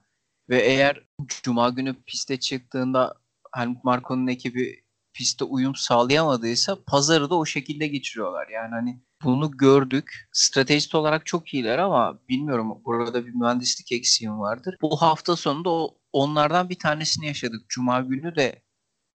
Ve 0.49 0.63
eğer 0.63 1.05
Cuma 1.43 1.69
günü 1.69 2.03
piste 2.07 2.41
çıktığında 2.41 3.15
Helmut 3.55 3.85
Marko'nun 3.85 4.27
ekibi 4.27 4.85
piste 5.13 5.45
uyum 5.45 5.75
sağlayamadıysa 5.75 6.79
pazarı 6.87 7.31
da 7.31 7.35
o 7.35 7.47
şekilde 7.47 7.87
geçiriyorlar. 7.87 8.49
Yani 8.49 8.71
hani 8.71 9.01
bunu 9.25 9.51
gördük. 9.51 10.29
Stratejist 10.33 10.95
olarak 10.95 11.27
çok 11.27 11.55
iyiler 11.55 11.79
ama 11.79 12.19
bilmiyorum 12.29 12.83
burada 12.85 13.27
bir 13.27 13.35
mühendislik 13.35 13.93
eksiğim 13.93 14.41
vardır. 14.41 14.77
Bu 14.83 15.03
hafta 15.03 15.37
sonunda 15.37 15.71
o 15.71 15.99
onlardan 16.13 16.69
bir 16.69 16.79
tanesini 16.79 17.27
yaşadık. 17.27 17.69
Cuma 17.69 18.01
günü 18.01 18.37
de 18.37 18.63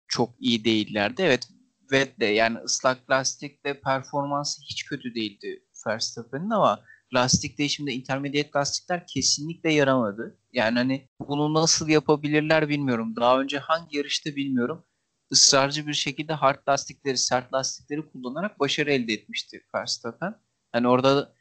çok 0.08 0.30
iyi 0.38 0.64
değillerdi. 0.64 1.22
Evet 1.22 1.48
ve 1.92 2.26
yani 2.26 2.58
ıslak 2.58 3.10
lastikte 3.10 3.80
performansı 3.80 4.62
hiç 4.62 4.84
kötü 4.84 5.14
değildi 5.14 5.64
Verstappen'in 5.86 6.50
ama 6.50 6.84
lastik 7.14 7.58
değişiminde 7.58 7.92
intermediate 7.92 8.50
lastikler 8.56 9.06
kesinlikle 9.06 9.72
yaramadı. 9.72 10.38
Yani 10.52 10.78
hani 10.78 11.08
bunu 11.28 11.54
nasıl 11.54 11.88
yapabilirler 11.88 12.68
bilmiyorum. 12.68 13.16
Daha 13.16 13.40
önce 13.40 13.58
hangi 13.58 13.96
yarışta 13.96 14.36
bilmiyorum. 14.36 14.84
Israrcı 15.30 15.86
bir 15.86 15.92
şekilde 15.92 16.32
hard 16.32 16.68
lastikleri, 16.68 17.16
sert 17.16 17.54
lastikleri 17.54 18.10
kullanarak 18.12 18.60
başarı 18.60 18.92
elde 18.92 19.12
etmişti 19.12 19.64
Verstappen. 19.74 20.34
Hani 20.72 20.88
orada 20.88 21.34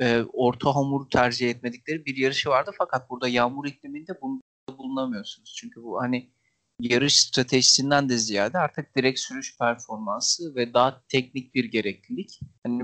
e, 0.00 0.22
orta 0.32 0.74
hamuru 0.74 1.08
tercih 1.08 1.50
etmedikleri 1.50 2.06
bir 2.06 2.16
yarışı 2.16 2.50
vardı 2.50 2.70
fakat 2.78 3.10
burada 3.10 3.28
yağmur 3.28 3.66
ikliminde 3.66 4.12
bunu 4.22 4.40
bulunamıyorsunuz. 4.78 5.54
Çünkü 5.56 5.82
bu 5.82 6.00
hani 6.02 6.32
yarış 6.90 7.20
stratejisinden 7.20 8.08
de 8.08 8.18
ziyade 8.18 8.58
artık 8.58 8.96
direkt 8.96 9.20
sürüş 9.20 9.58
performansı 9.58 10.54
ve 10.54 10.74
daha 10.74 11.02
teknik 11.08 11.54
bir 11.54 11.64
gereklilik. 11.64 12.40
Hani 12.64 12.82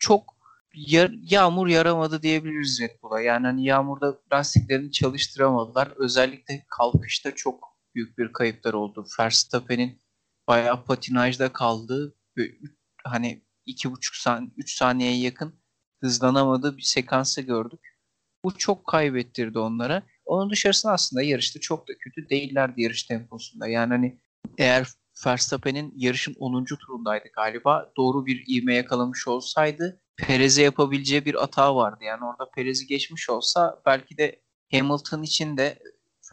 çok 0.00 0.34
yar, 0.74 1.10
yağmur 1.22 1.68
yaramadı 1.68 2.22
diyebiliriz 2.22 2.80
Red 2.80 3.02
Bull'a. 3.02 3.20
Yani 3.20 3.46
hani 3.46 3.64
yağmurda 3.64 4.18
lastiklerini 4.32 4.92
çalıştıramadılar. 4.92 5.92
Özellikle 5.96 6.64
kalkışta 6.68 7.34
çok 7.34 7.76
büyük 7.94 8.18
bir 8.18 8.32
kayıplar 8.32 8.74
oldu. 8.74 9.06
Verstappen'in 9.20 10.02
bayağı 10.48 10.84
patinajda 10.84 11.52
kaldığı 11.52 12.14
ve 12.36 12.50
hani 13.04 13.44
iki 13.66 13.92
buçuk 13.92 14.14
saniye, 14.14 14.50
üç 14.56 14.76
saniyeye 14.76 15.18
yakın 15.18 15.54
hızlanamadığı 16.00 16.76
bir 16.76 16.82
sekansı 16.82 17.42
gördük. 17.42 17.98
Bu 18.44 18.58
çok 18.58 18.86
kaybettirdi 18.86 19.58
onlara. 19.58 20.02
Onun 20.26 20.50
dışarısında 20.50 20.92
aslında 20.92 21.22
yarışta 21.22 21.60
çok 21.60 21.88
da 21.88 21.92
kötü 21.98 22.28
değillerdi 22.28 22.82
yarış 22.82 23.02
temposunda. 23.02 23.68
Yani 23.68 23.88
hani 23.88 24.18
eğer 24.58 24.88
Verstappen'in 25.26 25.92
yarışın 25.96 26.36
10. 26.38 26.64
turundaydı 26.64 27.28
galiba. 27.36 27.92
Doğru 27.96 28.26
bir 28.26 28.44
ivme 28.48 28.74
yakalamış 28.74 29.28
olsaydı 29.28 30.00
Perez'e 30.16 30.62
yapabileceği 30.62 31.24
bir 31.24 31.34
hata 31.34 31.76
vardı. 31.76 32.04
Yani 32.04 32.24
orada 32.24 32.50
Perez'i 32.50 32.86
geçmiş 32.86 33.30
olsa 33.30 33.82
belki 33.86 34.18
de 34.18 34.42
Hamilton 34.72 35.22
için 35.22 35.56
de 35.56 35.78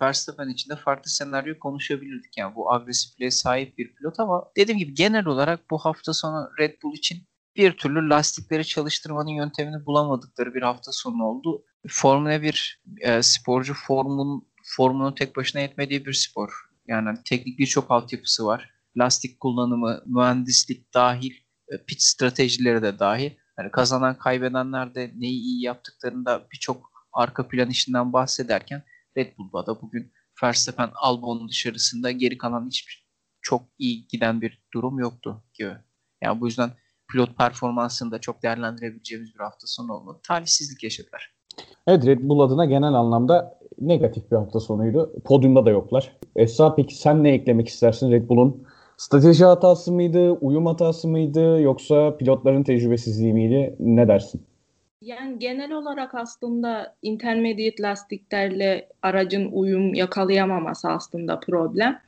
Verstappen 0.01 0.49
için 0.49 0.69
de 0.69 0.75
farklı 0.75 1.11
senaryo 1.11 1.59
konuşabilirdik. 1.59 2.37
Yani 2.37 2.55
bu 2.55 2.73
agresifliğe 2.73 3.31
sahip 3.31 3.77
bir 3.77 3.95
pilot 3.95 4.19
ama 4.19 4.51
dediğim 4.57 4.79
gibi 4.79 4.93
genel 4.93 5.25
olarak 5.25 5.71
bu 5.71 5.77
hafta 5.77 6.13
sonu 6.13 6.49
Red 6.59 6.81
Bull 6.83 6.93
için 6.93 7.17
bir 7.55 7.77
türlü 7.77 8.09
lastikleri 8.09 8.65
çalıştırmanın 8.65 9.29
yöntemini 9.29 9.85
bulamadıkları 9.85 10.53
bir 10.53 10.61
hafta 10.61 10.91
sonu 10.91 11.25
oldu. 11.25 11.65
Formula 11.87 12.41
1 12.41 12.81
e, 13.01 13.21
sporcu 13.21 13.73
formun 13.73 14.51
formunun 14.63 15.15
tek 15.15 15.35
başına 15.35 15.61
yetmediği 15.61 16.05
bir 16.05 16.13
spor. 16.13 16.49
Yani 16.87 17.17
teknik 17.25 17.59
birçok 17.59 17.91
altyapısı 17.91 18.45
var. 18.45 18.69
Lastik 18.97 19.39
kullanımı, 19.39 20.03
mühendislik 20.05 20.93
dahil, 20.93 21.33
e, 21.69 21.77
pit 21.85 22.01
stratejileri 22.01 22.81
de 22.81 22.99
dahil. 22.99 23.31
Yani 23.59 23.71
kazanan 23.71 24.17
kaybedenler 24.17 24.95
de 24.95 25.11
neyi 25.15 25.41
iyi 25.41 25.63
yaptıklarında 25.63 26.47
birçok 26.53 26.91
arka 27.13 27.47
plan 27.47 27.69
işinden 27.69 28.13
bahsederken 28.13 28.83
Red 29.17 29.37
Bull'da 29.37 29.65
da 29.65 29.81
bugün 29.81 30.13
Verstappen 30.43 30.91
Albon'un 30.95 31.49
dışarısında 31.49 32.11
geri 32.11 32.37
kalan 32.37 32.67
hiçbir 32.67 33.07
çok 33.41 33.67
iyi 33.77 34.07
giden 34.07 34.41
bir 34.41 34.63
durum 34.73 34.99
yoktu 34.99 35.43
gibi. 35.53 35.77
Yani 36.21 36.41
bu 36.41 36.47
yüzden 36.47 36.71
pilot 37.11 37.37
performansını 37.37 38.11
da 38.11 38.21
çok 38.21 38.43
değerlendirebileceğimiz 38.43 39.35
bir 39.35 39.39
hafta 39.39 39.67
sonu 39.67 39.93
olmadı. 39.93 40.19
Talihsizlik 40.23 40.83
yaşadılar. 40.83 41.40
Evet 41.87 42.05
Red 42.05 42.19
Bull 42.21 42.39
adına 42.39 42.65
genel 42.65 42.93
anlamda 42.93 43.57
negatif 43.81 44.31
bir 44.31 44.35
hafta 44.35 44.59
sonuydu. 44.59 45.13
Podyumda 45.23 45.65
da 45.65 45.69
yoklar. 45.69 46.11
Esra 46.35 46.75
peki 46.75 46.95
sen 46.95 47.23
ne 47.23 47.31
eklemek 47.31 47.67
istersin 47.67 48.11
Red 48.11 48.29
Bull'un? 48.29 48.63
Strateji 48.97 49.45
hatası 49.45 49.91
mıydı, 49.91 50.31
uyum 50.31 50.65
hatası 50.65 51.07
mıydı 51.07 51.61
yoksa 51.61 52.17
pilotların 52.17 52.63
tecrübesizliği 52.63 53.33
miydi? 53.33 53.75
Ne 53.79 54.07
dersin? 54.07 54.41
Yani 55.01 55.39
genel 55.39 55.71
olarak 55.71 56.15
aslında 56.15 56.95
intermediate 57.01 57.83
lastiklerle 57.83 58.87
aracın 59.01 59.51
uyum 59.51 59.93
yakalayamaması 59.93 60.89
aslında 60.89 61.39
problem. 61.39 61.99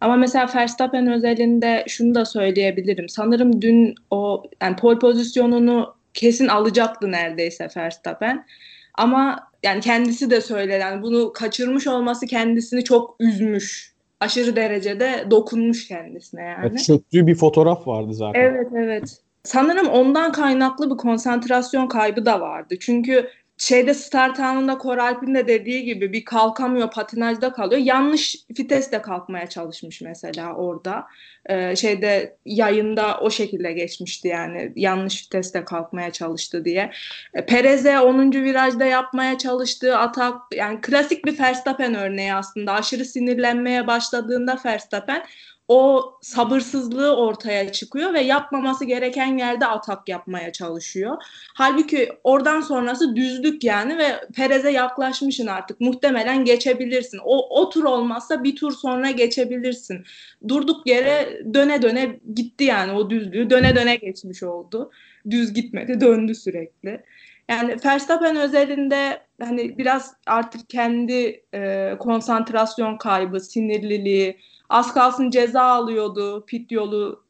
Ama 0.00 0.16
mesela 0.16 0.48
Verstappen 0.54 1.12
özelinde 1.12 1.84
şunu 1.88 2.14
da 2.14 2.24
söyleyebilirim. 2.24 3.08
Sanırım 3.08 3.62
dün 3.62 3.94
o 4.10 4.42
yani 4.62 4.76
pole 4.76 4.98
pozisyonunu 4.98 5.94
kesin 6.14 6.48
alacaktı 6.48 7.12
neredeyse 7.12 7.68
Verstappen. 7.76 8.46
Ama 8.94 9.50
yani 9.62 9.80
kendisi 9.80 10.30
de 10.30 10.40
söyledi. 10.40 10.80
Yani 10.80 11.02
bunu 11.02 11.32
kaçırmış 11.32 11.86
olması 11.86 12.26
kendisini 12.26 12.84
çok 12.84 13.16
üzmüş. 13.20 13.92
Aşırı 14.20 14.56
derecede 14.56 15.26
dokunmuş 15.30 15.88
kendisine 15.88 16.42
yani. 16.42 16.66
Evet, 16.70 16.84
çöktüğü 16.84 17.26
bir 17.26 17.34
fotoğraf 17.34 17.86
vardı 17.86 18.14
zaten. 18.14 18.40
Evet 18.40 18.68
evet. 18.76 19.18
Sanırım 19.44 19.88
ondan 19.88 20.32
kaynaklı 20.32 20.90
bir 20.90 20.96
konsantrasyon 20.96 21.86
kaybı 21.88 22.26
da 22.26 22.40
vardı. 22.40 22.74
Çünkü 22.80 23.28
şeyde 23.62 23.94
start 23.94 24.40
anında 24.40 24.78
Koralp'in 24.78 25.34
de 25.34 25.48
dediği 25.48 25.84
gibi 25.84 26.12
bir 26.12 26.24
kalkamıyor 26.24 26.90
patinajda 26.90 27.52
kalıyor. 27.52 27.80
Yanlış 27.80 28.36
vitesle 28.58 29.02
kalkmaya 29.02 29.48
çalışmış 29.48 30.00
mesela 30.00 30.54
orada. 30.54 31.06
Ee, 31.46 31.76
şeyde 31.76 32.36
yayında 32.46 33.18
o 33.20 33.30
şekilde 33.30 33.72
geçmişti 33.72 34.28
yani 34.28 34.72
yanlış 34.76 35.24
vitesle 35.24 35.64
kalkmaya 35.64 36.10
çalıştı 36.10 36.64
diye. 36.64 36.92
Ee, 37.34 37.46
Perez'e 37.46 38.00
10. 38.00 38.32
virajda 38.32 38.84
yapmaya 38.84 39.38
çalıştığı 39.38 39.98
atak 39.98 40.34
yani 40.54 40.80
klasik 40.80 41.24
bir 41.24 41.38
Verstappen 41.38 41.94
örneği 41.94 42.34
aslında. 42.34 42.72
Aşırı 42.72 43.04
sinirlenmeye 43.04 43.86
başladığında 43.86 44.58
Verstappen 44.64 45.24
o 45.72 46.12
sabırsızlığı 46.22 47.16
ortaya 47.16 47.72
çıkıyor 47.72 48.14
ve 48.14 48.20
yapmaması 48.20 48.84
gereken 48.84 49.38
yerde 49.38 49.66
atak 49.66 50.08
yapmaya 50.08 50.52
çalışıyor. 50.52 51.16
Halbuki 51.54 52.08
oradan 52.24 52.60
sonrası 52.60 53.16
düzlük 53.16 53.64
yani 53.64 53.98
ve 53.98 54.20
Perez'e 54.36 54.70
yaklaşmışsın 54.70 55.46
artık. 55.46 55.80
Muhtemelen 55.80 56.44
geçebilirsin. 56.44 57.20
O, 57.24 57.60
o 57.60 57.70
tur 57.70 57.84
olmazsa 57.84 58.44
bir 58.44 58.56
tur 58.56 58.72
sonra 58.72 59.10
geçebilirsin. 59.10 60.04
Durduk 60.48 60.86
yere 60.86 61.42
döne 61.54 61.82
döne 61.82 62.18
gitti 62.34 62.64
yani 62.64 62.92
o 62.92 63.10
düzlüğü. 63.10 63.50
Döne 63.50 63.76
döne 63.76 63.96
geçmiş 63.96 64.42
oldu. 64.42 64.90
Düz 65.30 65.54
gitmedi, 65.54 66.00
döndü 66.00 66.34
sürekli. 66.34 67.00
Yani 67.48 67.76
Verstappen 67.84 68.36
özelinde 68.36 69.20
hani 69.40 69.78
biraz 69.78 70.14
artık 70.26 70.70
kendi 70.70 71.42
e, 71.54 71.92
konsantrasyon 71.98 72.96
kaybı, 72.96 73.40
sinirliliği, 73.40 74.38
Az 74.72 74.94
kalsın 74.94 75.30
ceza 75.30 75.62
alıyordu 75.62 76.44
pit 76.46 76.72
yolu 76.72 77.24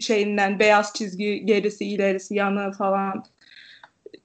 şeyinden 0.00 0.58
beyaz 0.58 0.92
çizgi 0.94 1.46
gerisi 1.46 1.84
ilerisi 1.84 2.34
yanı 2.34 2.72
falan. 2.72 3.24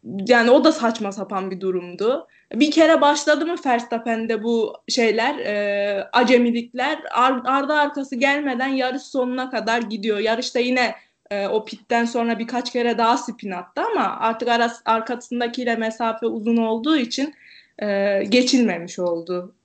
Yani 0.04 0.52
o 0.52 0.64
da 0.64 0.72
saçma 0.72 1.12
sapan 1.12 1.52
bir 1.52 1.62
durumdu. 1.62 2.28
Bir 2.54 2.72
kere 2.72 3.02
başladı 3.02 3.46
mı 3.46 3.56
Verstappen'de 3.66 4.44
bu 4.44 4.74
şeyler, 4.88 5.40
e, 5.40 6.10
acemilikler 6.14 7.00
ar- 7.12 7.42
ardı 7.46 7.74
arkası 7.74 8.16
gelmeden 8.16 8.68
yarış 8.68 9.02
sonuna 9.02 9.50
kadar 9.50 9.82
gidiyor. 9.82 10.20
Yarışta 10.20 10.60
yine 10.60 10.96
e, 11.32 11.48
o 11.48 11.66
pitten 11.66 12.06
sonra 12.06 12.40
birkaç 12.40 12.72
kere 12.72 12.98
daha 12.98 13.18
spin 13.18 13.52
attı 13.52 13.82
ama 13.82 14.18
artık 14.20 14.48
aras- 14.48 14.82
arkasındakiyle 14.86 15.76
mesafe 15.76 16.26
uzun 16.26 16.58
olduğu 16.58 16.98
için 16.98 17.34
e, 17.80 18.24
geçilmemiş 18.30 19.00
oldu. 19.00 19.56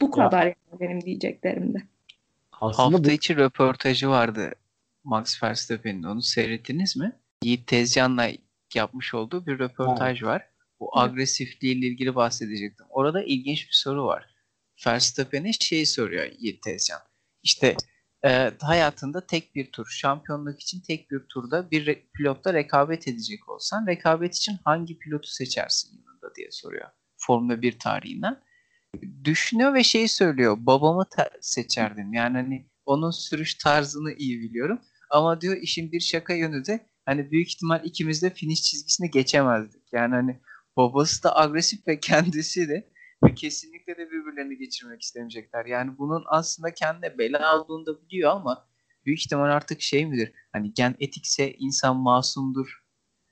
Bu 0.00 0.10
kadar 0.10 0.46
ya. 0.46 0.54
yani 0.72 0.80
benim 0.80 1.00
diyeceklerim 1.00 1.74
de. 1.74 1.82
Aslında 2.60 2.96
Hafta 2.96 3.10
bu... 3.10 3.12
içi 3.12 3.36
röportajı 3.36 4.08
vardı 4.08 4.52
Max 5.04 5.42
Verstappen'in. 5.42 6.02
Onu 6.02 6.22
seyrettiniz 6.22 6.96
mi? 6.96 7.12
Yiğit 7.42 7.66
Tezcan'la 7.66 8.28
yapmış 8.74 9.14
olduğu 9.14 9.46
bir 9.46 9.58
röportaj 9.58 10.22
ha. 10.22 10.26
var. 10.26 10.48
Bu 10.80 10.90
evet. 10.96 11.04
agresifliğiyle 11.04 11.86
ilgili 11.86 12.14
bahsedecektim. 12.14 12.86
Orada 12.90 13.22
ilginç 13.22 13.68
bir 13.68 13.74
soru 13.74 14.06
var. 14.06 14.26
Verstappen'e 14.86 15.52
şey 15.52 15.86
soruyor 15.86 16.26
Yiğit 16.38 16.62
Tezcan. 16.62 17.00
İşte 17.42 17.76
e, 18.24 18.52
hayatında 18.60 19.26
tek 19.26 19.54
bir 19.54 19.72
tur, 19.72 19.86
şampiyonluk 19.90 20.60
için 20.60 20.80
tek 20.80 21.10
bir 21.10 21.20
turda 21.20 21.70
bir 21.70 21.86
re- 21.86 22.02
pilotla 22.14 22.54
rekabet 22.54 23.08
edecek 23.08 23.48
olsan 23.48 23.86
rekabet 23.86 24.36
için 24.36 24.58
hangi 24.64 24.98
pilotu 24.98 25.28
seçersin 25.28 25.98
yanında 25.98 26.34
diye 26.34 26.50
soruyor. 26.50 26.88
Formula 27.16 27.62
1 27.62 27.78
tarihinden 27.78 28.40
düşünüyor 29.24 29.74
ve 29.74 29.84
şeyi 29.84 30.08
söylüyor. 30.08 30.56
Babamı 30.60 31.06
seçerdim. 31.40 32.12
Yani 32.12 32.36
hani 32.36 32.66
onun 32.86 33.10
sürüş 33.10 33.54
tarzını 33.54 34.12
iyi 34.12 34.40
biliyorum. 34.40 34.80
Ama 35.10 35.40
diyor 35.40 35.56
işin 35.56 35.92
bir 35.92 36.00
şaka 36.00 36.34
yönü 36.34 36.64
de 36.64 36.86
hani 37.04 37.30
büyük 37.30 37.48
ihtimal 37.48 37.84
ikimiz 37.84 38.22
de 38.22 38.30
finish 38.30 38.62
çizgisini 38.62 39.10
geçemezdik. 39.10 39.82
Yani 39.92 40.14
hani 40.14 40.40
babası 40.76 41.22
da 41.24 41.36
agresif 41.36 41.86
ve 41.88 42.00
kendisi 42.00 42.68
de 42.68 42.90
ve 43.24 43.34
kesinlikle 43.34 43.96
de 43.96 44.10
birbirlerini 44.10 44.58
geçirmek 44.58 45.02
istemeyecekler. 45.02 45.66
Yani 45.66 45.98
bunun 45.98 46.24
aslında 46.26 46.74
kendine 46.74 47.18
bela 47.18 47.50
aldığını 47.50 47.86
da 47.86 48.02
biliyor 48.02 48.30
ama 48.30 48.68
büyük 49.06 49.20
ihtimal 49.20 49.50
artık 49.50 49.80
şey 49.80 50.06
midir? 50.06 50.32
Hani 50.52 50.74
gen 50.74 50.94
etikse 51.00 51.52
insan 51.52 51.96
masumdur 51.96 52.82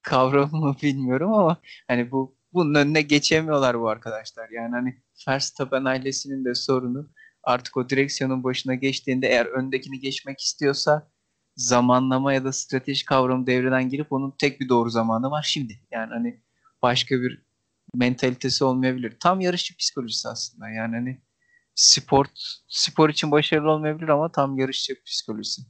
kavramı 0.02 0.56
mı 0.56 0.76
bilmiyorum 0.82 1.32
ama 1.32 1.60
hani 1.88 2.10
bu 2.10 2.36
bunun 2.52 2.74
önüne 2.74 3.02
geçemiyorlar 3.02 3.80
bu 3.80 3.88
arkadaşlar. 3.88 4.48
Yani 4.50 4.70
hani 4.70 5.02
Verstappen 5.28 5.84
ailesinin 5.84 6.44
de 6.44 6.54
sorunu 6.54 7.08
artık 7.42 7.76
o 7.76 7.88
direksiyonun 7.88 8.44
başına 8.44 8.74
geçtiğinde 8.74 9.28
eğer 9.28 9.46
öndekini 9.46 10.00
geçmek 10.00 10.40
istiyorsa 10.40 11.10
zamanlama 11.56 12.32
ya 12.32 12.44
da 12.44 12.52
strateji 12.52 13.04
kavramı 13.04 13.46
devreden 13.46 13.88
girip 13.88 14.12
onun 14.12 14.34
tek 14.38 14.60
bir 14.60 14.68
doğru 14.68 14.90
zamanı 14.90 15.30
var 15.30 15.46
şimdi. 15.48 15.80
Yani 15.92 16.10
hani 16.12 16.40
başka 16.82 17.14
bir 17.14 17.42
mentalitesi 17.94 18.64
olmayabilir. 18.64 19.16
Tam 19.20 19.40
yarışçı 19.40 19.76
psikolojisi 19.76 20.28
aslında. 20.28 20.68
Yani 20.68 20.96
hani 20.96 21.20
spor 21.74 22.26
spor 22.68 23.10
için 23.10 23.30
başarılı 23.30 23.70
olmayabilir 23.70 24.08
ama 24.08 24.32
tam 24.32 24.58
yarışçı 24.58 25.02
psikolojisi. 25.04 25.62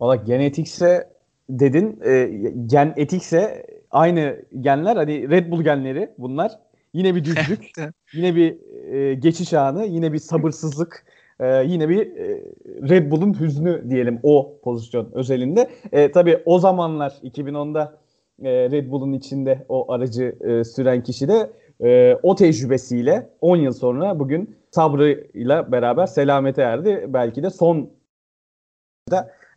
Valla 0.00 0.16
genetikse 0.16 1.18
dedin. 1.48 2.00
E, 2.04 2.26
gen 2.66 2.94
etikse 2.96 3.66
aynı 3.90 4.44
genler 4.60 4.96
hani 4.96 5.30
Red 5.30 5.50
Bull 5.50 5.62
genleri 5.62 6.14
bunlar. 6.18 6.67
Yine 6.98 7.14
bir 7.14 7.24
düzlük. 7.24 7.70
yine 8.12 8.36
bir 8.36 8.56
e, 8.92 9.14
geçiş 9.14 9.54
anı. 9.54 9.86
Yine 9.86 10.12
bir 10.12 10.18
sabırsızlık. 10.18 11.04
E, 11.40 11.64
yine 11.64 11.88
bir 11.88 12.16
e, 12.16 12.44
Red 12.88 13.10
Bull'un 13.10 13.40
hüznü 13.40 13.90
diyelim 13.90 14.20
o 14.22 14.58
pozisyon 14.62 15.10
özelinde. 15.12 15.70
E, 15.92 16.12
tabii 16.12 16.42
o 16.46 16.58
zamanlar 16.58 17.10
2010'da 17.10 17.98
e, 18.42 18.50
Red 18.70 18.90
Bull'un 18.90 19.12
içinde 19.12 19.66
o 19.68 19.92
aracı 19.92 20.36
e, 20.40 20.64
süren 20.64 21.02
kişi 21.02 21.28
de 21.28 21.50
e, 21.84 22.18
o 22.22 22.34
tecrübesiyle 22.34 23.30
10 23.40 23.56
yıl 23.56 23.72
sonra 23.72 24.18
bugün 24.18 24.56
sabrıyla 24.70 25.72
beraber 25.72 26.06
selamete 26.06 26.62
erdi. 26.62 27.06
Belki 27.08 27.42
de 27.42 27.50
son 27.50 27.90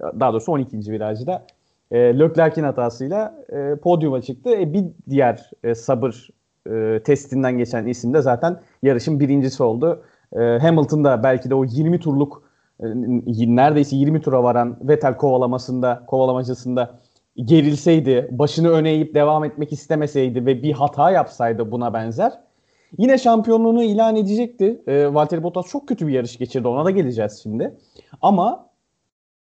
daha 0.03 0.33
doğrusu 0.33 0.51
12. 0.51 0.91
virajda 0.91 1.45
e, 1.91 2.19
Leclerc'in 2.19 2.63
hatasıyla 2.63 3.45
e, 3.49 3.75
podyuma 3.75 4.21
çıktı. 4.21 4.49
E, 4.49 4.73
bir 4.73 4.83
diğer 5.09 5.49
e, 5.63 5.75
sabır 5.75 6.29
e, 6.69 7.01
testinden 7.03 7.57
geçen 7.57 7.85
isim 7.85 8.13
de 8.13 8.21
zaten 8.21 8.59
yarışın 8.83 9.19
birincisi 9.19 9.63
oldu. 9.63 10.03
E, 10.33 10.39
Hamilton 10.39 11.03
da 11.03 11.23
belki 11.23 11.49
de 11.49 11.55
o 11.55 11.65
20 11.65 11.99
turluk 11.99 12.43
e, 12.79 12.85
neredeyse 13.55 13.95
20 13.95 14.21
tura 14.21 14.43
varan 14.43 14.77
Vettel 14.81 15.17
kovalamasında, 15.17 16.03
kovalamacasında 16.07 16.99
gerilseydi, 17.35 18.27
başını 18.31 18.69
öne 18.69 18.89
eğip 18.91 19.15
devam 19.15 19.45
etmek 19.45 19.73
istemeseydi 19.73 20.45
ve 20.45 20.63
bir 20.63 20.71
hata 20.73 21.11
yapsaydı 21.11 21.71
buna 21.71 21.93
benzer 21.93 22.31
yine 22.97 23.17
şampiyonluğunu 23.17 23.83
ilan 23.83 24.15
edecekti. 24.15 24.81
E, 24.87 25.13
Valtteri 25.13 25.43
Bottas 25.43 25.67
çok 25.67 25.87
kötü 25.87 26.07
bir 26.07 26.13
yarış 26.13 26.37
geçirdi. 26.37 26.67
Ona 26.67 26.85
da 26.85 26.91
geleceğiz 26.91 27.39
şimdi. 27.43 27.77
Ama 28.21 28.69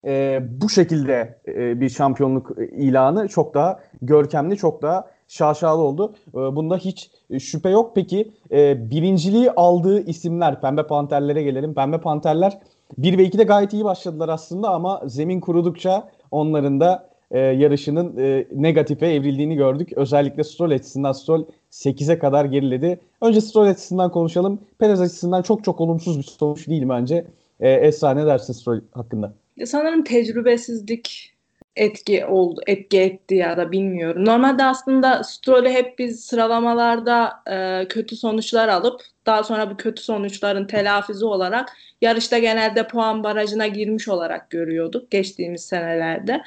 e, 0.05 0.43
bu 0.61 0.69
şekilde 0.69 1.39
e, 1.49 1.81
bir 1.81 1.89
şampiyonluk 1.89 2.51
ilanı 2.73 3.29
çok 3.29 3.55
daha 3.55 3.81
görkemli, 4.03 4.57
çok 4.57 4.83
daha 4.83 5.11
şaşalı 5.29 5.83
oldu. 5.83 6.15
E, 6.29 6.35
bunda 6.35 6.77
hiç 6.77 7.11
şüphe 7.39 7.71
yok. 7.71 7.93
Peki 7.95 8.33
e, 8.51 8.91
birinciliği 8.91 9.51
aldığı 9.51 10.01
isimler, 10.07 10.61
Pembe 10.61 10.87
Panterlere 10.87 11.43
gelelim. 11.43 11.75
Pembe 11.75 12.01
Panterler 12.01 12.59
1 12.99 13.19
ve 13.19 13.27
2'de 13.27 13.45
gayet 13.45 13.73
iyi 13.73 13.85
başladılar 13.85 14.29
aslında 14.29 14.71
ama 14.71 15.03
zemin 15.07 15.41
kurudukça 15.41 16.09
onların 16.31 16.81
da 16.81 17.09
e, 17.31 17.39
yarışının 17.39 18.17
e, 18.19 18.47
negatife 18.53 19.07
evrildiğini 19.07 19.57
gördük. 19.57 19.93
Özellikle 19.97 20.45
Stroll 20.45 20.71
açısından 20.71 21.13
Stroll 21.13 21.45
8'e 21.71 22.19
kadar 22.19 22.45
geriledi. 22.45 23.01
Önce 23.23 23.41
Stroll 23.41 23.67
açısından 23.67 24.11
konuşalım. 24.11 24.61
Perez 24.79 25.01
açısından 25.01 25.43
çok 25.43 25.65
çok 25.65 25.81
olumsuz 25.81 26.19
bir 26.19 26.23
sonuç 26.23 26.69
değil 26.69 26.89
bence. 26.89 27.27
E, 27.61 27.71
Esra 27.71 28.11
ne 28.11 28.27
dersin 28.27 28.53
Stroll 28.53 28.81
hakkında? 28.93 29.33
sanırım 29.65 30.05
tecrübesizlik 30.05 31.36
etki 31.77 32.27
oldu, 32.27 32.61
etki 32.67 33.01
etti 33.01 33.35
ya 33.35 33.57
da 33.57 33.73
bilmiyorum. 33.73 34.25
Normalde 34.25 34.65
aslında 34.65 35.25
Stroll'ü 35.25 35.69
hep 35.69 35.99
biz 35.99 36.25
sıralamalarda 36.25 37.43
e, 37.51 37.89
kötü 37.89 38.17
sonuçlar 38.17 38.69
alıp 38.69 39.01
daha 39.27 39.45
sonra 39.45 39.71
bu 39.71 39.77
kötü 39.77 40.03
sonuçların 40.03 40.67
telafisi 40.67 41.25
olarak 41.25 41.73
yarışta 42.01 42.39
genelde 42.39 42.87
puan 42.87 43.25
barajına 43.25 43.67
girmiş 43.67 44.09
olarak 44.09 44.51
görüyorduk 44.51 45.11
geçtiğimiz 45.11 45.65
senelerde. 45.65 46.43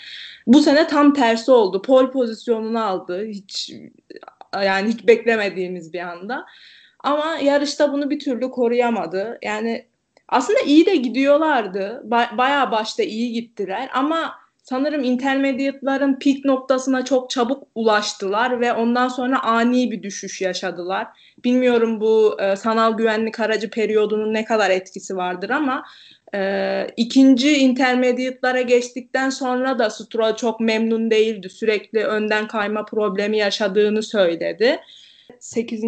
Bu 0.48 0.62
sene 0.62 0.88
tam 0.88 1.14
tersi 1.14 1.52
oldu. 1.52 1.82
Pol 1.82 2.12
pozisyonunu 2.12 2.86
aldı. 2.86 3.26
Hiç 3.26 3.74
yani 4.64 4.90
hiç 4.90 5.08
beklemediğimiz 5.08 5.94
bir 5.94 6.00
anda. 6.00 6.46
Ama 7.00 7.38
yarışta 7.44 7.94
bunu 7.94 8.10
bir 8.10 8.20
türlü 8.20 8.52
koruyamadı. 8.52 9.40
Yani 9.44 9.86
aslında 10.28 10.60
iyi 10.60 10.86
de 10.86 10.96
gidiyorlardı. 10.96 12.04
Ba- 12.10 12.38
bayağı 12.38 12.72
başta 12.72 13.04
iyi 13.04 13.34
gittiler 13.34 13.90
ama 13.94 14.39
sanırım 14.70 15.04
intermediate'ların 15.04 16.20
peak 16.20 16.46
noktasına 16.46 17.06
çok 17.06 17.30
çabuk 17.30 17.68
ulaştılar 17.76 18.62
ve 18.62 18.74
ondan 18.74 19.08
sonra 19.08 19.44
ani 19.44 19.92
bir 19.92 20.04
düşüş 20.04 20.42
yaşadılar. 20.42 21.08
Bilmiyorum 21.44 22.02
bu 22.02 22.42
e, 22.42 22.56
sanal 22.56 22.98
güvenlik 22.98 23.40
aracı 23.40 23.70
periyodunun 23.70 24.34
ne 24.34 24.46
kadar 24.46 24.70
etkisi 24.70 25.18
vardır 25.18 25.50
ama 25.50 25.84
e, 26.36 26.88
ikinci 26.98 27.58
intermediate'lara 27.58 28.62
geçtikten 28.62 29.30
sonra 29.30 29.80
da 29.80 29.90
Stroll 29.90 30.36
çok 30.36 30.60
memnun 30.60 31.12
değildi. 31.12 31.50
Sürekli 31.50 32.04
önden 32.04 32.48
kayma 32.48 32.86
problemi 32.86 33.38
yaşadığını 33.38 34.04
söyledi. 34.04 34.80
8. 35.40 35.84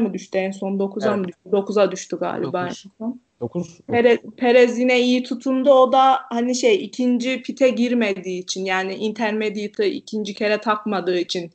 mı 0.00 0.14
düştü 0.14 0.38
en 0.38 0.50
son 0.50 0.78
9'a 0.78 1.08
evet. 1.08 1.18
mı 1.18 1.28
düştü? 1.28 1.48
9'a 1.50 1.92
düştü 1.92 2.18
galiba 2.18 2.62
9. 2.62 2.86
en 2.86 2.90
son. 2.98 3.20
9. 3.44 3.80
Perez, 3.86 4.18
Perez 4.36 4.78
yine 4.78 5.00
iyi 5.00 5.22
tutundu. 5.22 5.70
O 5.70 5.92
da 5.92 6.16
hani 6.30 6.54
şey 6.54 6.84
ikinci 6.84 7.42
pite 7.42 7.68
girmediği 7.68 8.42
için 8.42 8.64
yani 8.64 8.94
intermediate'ı 8.94 9.86
ikinci 9.86 10.34
kere 10.34 10.58
takmadığı 10.58 11.18
için 11.18 11.50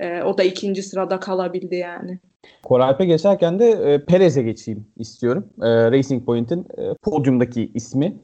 e, 0.00 0.22
o 0.22 0.38
da 0.38 0.42
ikinci 0.42 0.82
sırada 0.82 1.20
kalabildi 1.20 1.76
yani. 1.76 2.18
Koralp'e 2.62 3.04
geçerken 3.04 3.58
de 3.58 3.70
e, 3.70 4.04
Perez'e 4.04 4.42
geçeyim 4.42 4.86
istiyorum. 4.96 5.46
E, 5.62 5.90
Racing 5.90 6.26
Point'in 6.26 6.60
e, 6.60 6.94
podyumdaki 7.02 7.70
ismi. 7.74 8.16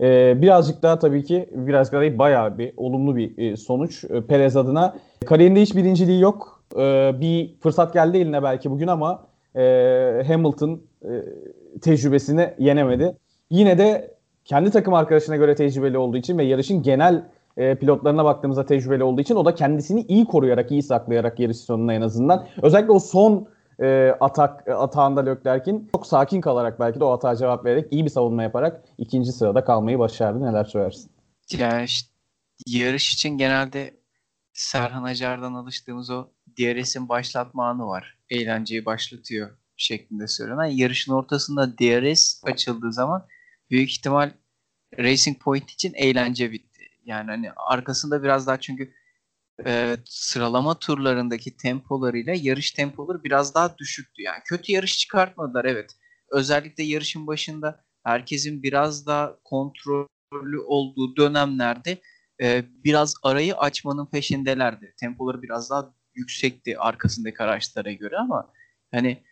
E, 0.00 0.42
birazcık 0.42 0.82
daha 0.82 0.98
tabii 0.98 1.24
ki 1.24 1.48
biraz 1.52 1.92
daha 1.92 2.18
bayağı 2.18 2.58
bir 2.58 2.72
olumlu 2.76 3.16
bir 3.16 3.38
e, 3.38 3.56
sonuç 3.56 4.04
e, 4.04 4.20
Perez 4.20 4.56
adına. 4.56 4.96
Kariyerinde 5.26 5.62
hiç 5.62 5.76
birinciliği 5.76 6.20
yok. 6.20 6.64
E, 6.76 7.12
bir 7.20 7.54
fırsat 7.60 7.92
geldi 7.92 8.18
eline 8.18 8.42
belki 8.42 8.70
bugün 8.70 8.86
ama 8.86 9.26
e, 9.56 9.62
Hamilton 10.26 10.80
e, 11.04 11.10
tecrübesini 11.82 12.54
yenemedi. 12.58 13.16
Yine 13.50 13.78
de 13.78 14.14
kendi 14.44 14.70
takım 14.70 14.94
arkadaşına 14.94 15.36
göre 15.36 15.54
tecrübeli 15.54 15.98
olduğu 15.98 16.16
için 16.16 16.38
ve 16.38 16.44
yarışın 16.44 16.82
genel 16.82 17.24
e, 17.56 17.74
pilotlarına 17.74 18.24
baktığımızda 18.24 18.66
tecrübeli 18.66 19.04
olduğu 19.04 19.20
için 19.20 19.34
o 19.34 19.44
da 19.44 19.54
kendisini 19.54 20.02
iyi 20.02 20.24
koruyarak, 20.24 20.70
iyi 20.70 20.82
saklayarak 20.82 21.40
yarış 21.40 21.56
sonuna 21.56 21.94
en 21.94 22.00
azından. 22.00 22.46
Özellikle 22.62 22.92
o 22.92 22.98
son 22.98 23.48
e, 23.80 24.16
atak 24.20 24.68
atağında 24.68 25.20
Leclerc'in 25.20 25.88
çok 25.92 26.06
sakin 26.06 26.40
kalarak 26.40 26.80
belki 26.80 27.00
de 27.00 27.04
o 27.04 27.10
atağa 27.10 27.36
cevap 27.36 27.64
vererek 27.64 27.92
iyi 27.92 28.04
bir 28.04 28.10
savunma 28.10 28.42
yaparak 28.42 28.84
ikinci 28.98 29.32
sırada 29.32 29.64
kalmayı 29.64 29.98
başardı. 29.98 30.42
Neler 30.42 30.64
söylersin? 30.64 31.10
Yani 31.58 31.84
işte, 31.84 32.10
yarış 32.66 33.14
için 33.14 33.38
genelde 33.38 33.94
Serhan 34.52 35.02
Acar'dan 35.02 35.54
alıştığımız 35.54 36.10
o 36.10 36.28
DRS'in 36.58 37.08
başlatma 37.08 37.68
anı 37.68 37.86
var. 37.86 38.18
Eğlenceyi 38.30 38.84
başlatıyor 38.84 39.59
şeklinde 39.80 40.28
söylenen. 40.28 40.64
Yarışın 40.64 41.12
ortasında 41.12 41.78
DRS 41.78 42.40
açıldığı 42.44 42.92
zaman 42.92 43.26
büyük 43.70 43.90
ihtimal 43.90 44.32
Racing 44.98 45.38
Point 45.40 45.70
için 45.70 45.92
eğlence 45.94 46.52
bitti. 46.52 46.82
Yani 47.04 47.30
hani 47.30 47.52
arkasında 47.52 48.22
biraz 48.22 48.46
daha 48.46 48.60
çünkü 48.60 48.94
e, 49.66 49.96
sıralama 50.04 50.78
turlarındaki 50.78 51.56
tempolarıyla 51.56 52.34
yarış 52.36 52.70
tempoları 52.70 53.24
biraz 53.24 53.54
daha 53.54 53.78
düşüktü. 53.78 54.22
Yani 54.22 54.38
kötü 54.44 54.72
yarış 54.72 54.98
çıkartmadılar 54.98 55.64
evet. 55.64 55.90
Özellikle 56.30 56.84
yarışın 56.84 57.26
başında 57.26 57.84
herkesin 58.04 58.62
biraz 58.62 59.06
daha 59.06 59.36
kontrollü 59.44 60.58
olduğu 60.66 61.16
dönemlerde 61.16 61.98
e, 62.42 62.64
biraz 62.84 63.14
arayı 63.22 63.56
açmanın 63.56 64.06
peşindelerdi. 64.06 64.94
Tempoları 65.00 65.42
biraz 65.42 65.70
daha 65.70 65.94
yüksekti 66.14 66.78
arkasındaki 66.78 67.42
araçlara 67.42 67.92
göre 67.92 68.16
ama 68.16 68.52
hani 68.90 69.22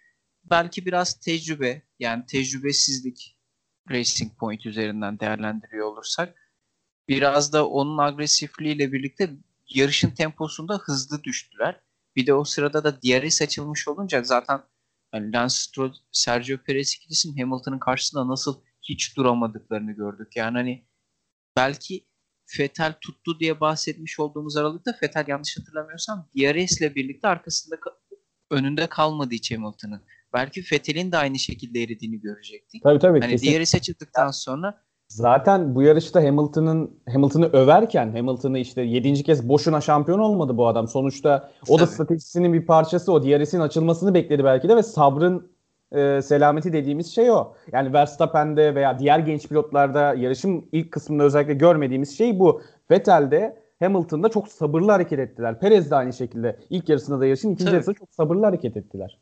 belki 0.50 0.86
biraz 0.86 1.20
tecrübe 1.20 1.82
yani 1.98 2.26
tecrübesizlik 2.26 3.36
Racing 3.90 4.38
Point 4.38 4.66
üzerinden 4.66 5.20
değerlendiriyor 5.20 5.86
olursak 5.86 6.34
biraz 7.08 7.52
da 7.52 7.68
onun 7.68 7.98
agresifliğiyle 7.98 8.92
birlikte 8.92 9.30
yarışın 9.68 10.10
temposunda 10.10 10.78
hızlı 10.78 11.24
düştüler. 11.24 11.80
Bir 12.16 12.26
de 12.26 12.34
o 12.34 12.44
sırada 12.44 12.84
da 12.84 13.02
DRS 13.02 13.42
açılmış 13.42 13.88
olunca 13.88 14.22
zaten 14.22 14.62
yani 15.14 15.32
Lance 15.32 15.54
Stroll, 15.54 15.94
Sergio 16.12 16.58
Perez 16.58 16.94
ikilisinin 16.94 17.38
Hamilton'ın 17.38 17.78
karşısında 17.78 18.28
nasıl 18.28 18.60
hiç 18.82 19.16
duramadıklarını 19.16 19.92
gördük. 19.92 20.36
Yani 20.36 20.56
hani 20.56 20.86
belki 21.56 22.08
Fetel 22.46 22.94
tuttu 23.00 23.40
diye 23.40 23.60
bahsetmiş 23.60 24.20
olduğumuz 24.20 24.56
aralıkta 24.56 24.92
Fetel 24.92 25.24
yanlış 25.28 25.58
hatırlamıyorsam 25.58 26.28
DRS 26.36 26.80
ile 26.80 26.94
birlikte 26.94 27.28
arkasında 27.28 27.76
önünde 28.50 28.86
kalmadı 28.86 29.34
hiç 29.34 29.52
Hamilton'ın 29.52 30.02
belki 30.34 30.62
Fethel'in 30.62 31.12
de 31.12 31.16
aynı 31.16 31.38
şekilde 31.38 31.82
eridiğini 31.82 32.20
görecektik. 32.20 32.82
Tabii 32.82 32.98
tabii. 32.98 33.20
Hani 33.20 33.30
kesin. 33.30 33.60
DRS'e 33.60 33.78
çıktıktan 33.78 34.30
sonra 34.30 34.74
Zaten 35.08 35.74
bu 35.74 35.82
yarışta 35.82 36.24
Hamilton'ın 36.24 36.90
Hamilton'ı 37.12 37.46
överken 37.46 38.12
Hamilton'ı 38.12 38.58
işte 38.58 38.82
7. 38.82 39.22
kez 39.22 39.48
boşuna 39.48 39.80
şampiyon 39.80 40.18
olmadı 40.18 40.56
bu 40.56 40.68
adam. 40.68 40.88
Sonuçta 40.88 41.50
o 41.68 41.78
da 41.78 41.86
stratejisinin 41.86 42.52
bir 42.52 42.66
parçası 42.66 43.12
o. 43.12 43.22
DRS'in 43.22 43.60
açılmasını 43.60 44.14
bekledi 44.14 44.44
belki 44.44 44.68
de 44.68 44.76
ve 44.76 44.82
sabrın 44.82 45.50
e, 45.92 46.22
selameti 46.22 46.72
dediğimiz 46.72 47.14
şey 47.14 47.30
o. 47.30 47.54
Yani 47.72 47.92
Verstappen'de 47.92 48.74
veya 48.74 48.98
diğer 48.98 49.18
genç 49.18 49.48
pilotlarda 49.48 50.14
yarışın 50.14 50.68
ilk 50.72 50.92
kısmında 50.92 51.24
özellikle 51.24 51.54
görmediğimiz 51.54 52.18
şey 52.18 52.38
bu. 52.38 52.62
Vettel'de 52.90 53.56
Hamilton'da 53.80 54.28
çok 54.28 54.48
sabırlı 54.48 54.90
hareket 54.90 55.18
ettiler. 55.18 55.60
Perez 55.60 55.90
de 55.90 55.96
aynı 55.96 56.12
şekilde 56.12 56.56
ilk 56.70 56.88
yarısında 56.88 57.20
da 57.20 57.26
yarışın 57.26 57.48
ikinci 57.48 57.64
Tabii. 57.64 57.74
yarısında 57.74 57.94
çok 57.94 58.14
sabırlı 58.14 58.44
hareket 58.44 58.76
ettiler. 58.76 59.18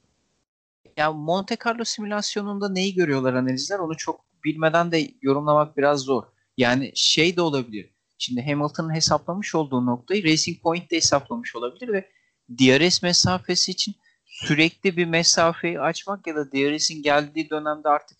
Ya 0.97 1.13
Monte 1.13 1.57
Carlo 1.67 1.85
simülasyonunda 1.85 2.69
neyi 2.69 2.95
görüyorlar 2.95 3.35
analizler 3.35 3.79
onu 3.79 3.97
çok 3.97 4.25
bilmeden 4.45 4.93
de 4.93 5.11
yorumlamak 5.23 5.77
biraz 5.77 6.01
zor. 6.01 6.23
Yani 6.57 6.93
şey 6.95 7.37
de 7.37 7.41
olabilir. 7.43 7.95
Şimdi 8.19 8.43
Hamilton'ın 8.43 8.95
hesaplamış 8.95 9.55
olduğu 9.55 9.87
noktayı 9.87 10.25
Racing 10.25 10.63
Point 10.63 10.91
de 10.91 10.97
hesaplamış 10.97 11.57
olabilir 11.57 11.93
ve 11.93 12.11
DRS 12.51 13.03
mesafesi 13.03 13.73
için 13.73 13.95
sürekli 14.27 14.97
bir 14.97 15.05
mesafeyi 15.05 15.81
açmak 15.81 16.27
ya 16.27 16.37
da 16.37 16.53
DRS'in 16.53 17.03
geldiği 17.03 17.51
dönemde 17.51 17.89
artık 17.89 18.19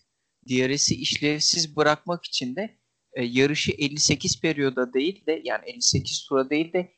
DRS'i 0.49 0.95
işlevsiz 0.95 1.75
bırakmak 1.75 2.25
için 2.25 2.55
de 2.55 2.77
e, 3.13 3.23
yarışı 3.23 3.71
58 3.71 4.41
periyoda 4.41 4.93
değil 4.93 5.25
de 5.25 5.41
yani 5.43 5.65
58 5.65 6.25
tura 6.29 6.49
değil 6.49 6.73
de 6.73 6.93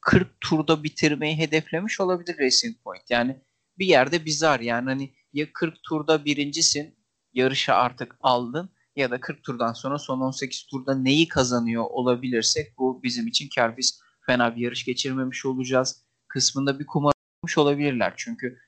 40 0.00 0.40
turda 0.40 0.82
bitirmeyi 0.82 1.38
hedeflemiş 1.38 2.00
olabilir 2.00 2.38
Racing 2.38 2.76
Point. 2.84 3.02
Yani 3.10 3.40
bir 3.78 3.86
yerde 3.86 4.24
bizar 4.24 4.60
yani 4.60 4.84
hani 4.84 5.14
ya 5.32 5.52
40 5.52 5.82
turda 5.82 6.24
birincisin 6.24 6.98
yarışı 7.32 7.74
artık 7.74 8.16
aldın 8.20 8.70
ya 8.96 9.10
da 9.10 9.20
40 9.20 9.44
turdan 9.44 9.72
sonra 9.72 9.98
son 9.98 10.20
18 10.20 10.66
turda 10.66 10.94
neyi 10.94 11.28
kazanıyor 11.28 11.84
olabilirsek 11.84 12.78
bu 12.78 13.02
bizim 13.02 13.26
için 13.26 13.48
kar 13.54 13.76
biz 13.76 14.00
fena 14.26 14.56
bir 14.56 14.60
yarış 14.60 14.84
geçirmemiş 14.84 15.46
olacağız 15.46 16.04
kısmında 16.28 16.78
bir 16.78 16.86
kumar 16.86 17.12
olabilirler. 17.56 18.14
Çünkü 18.16 18.58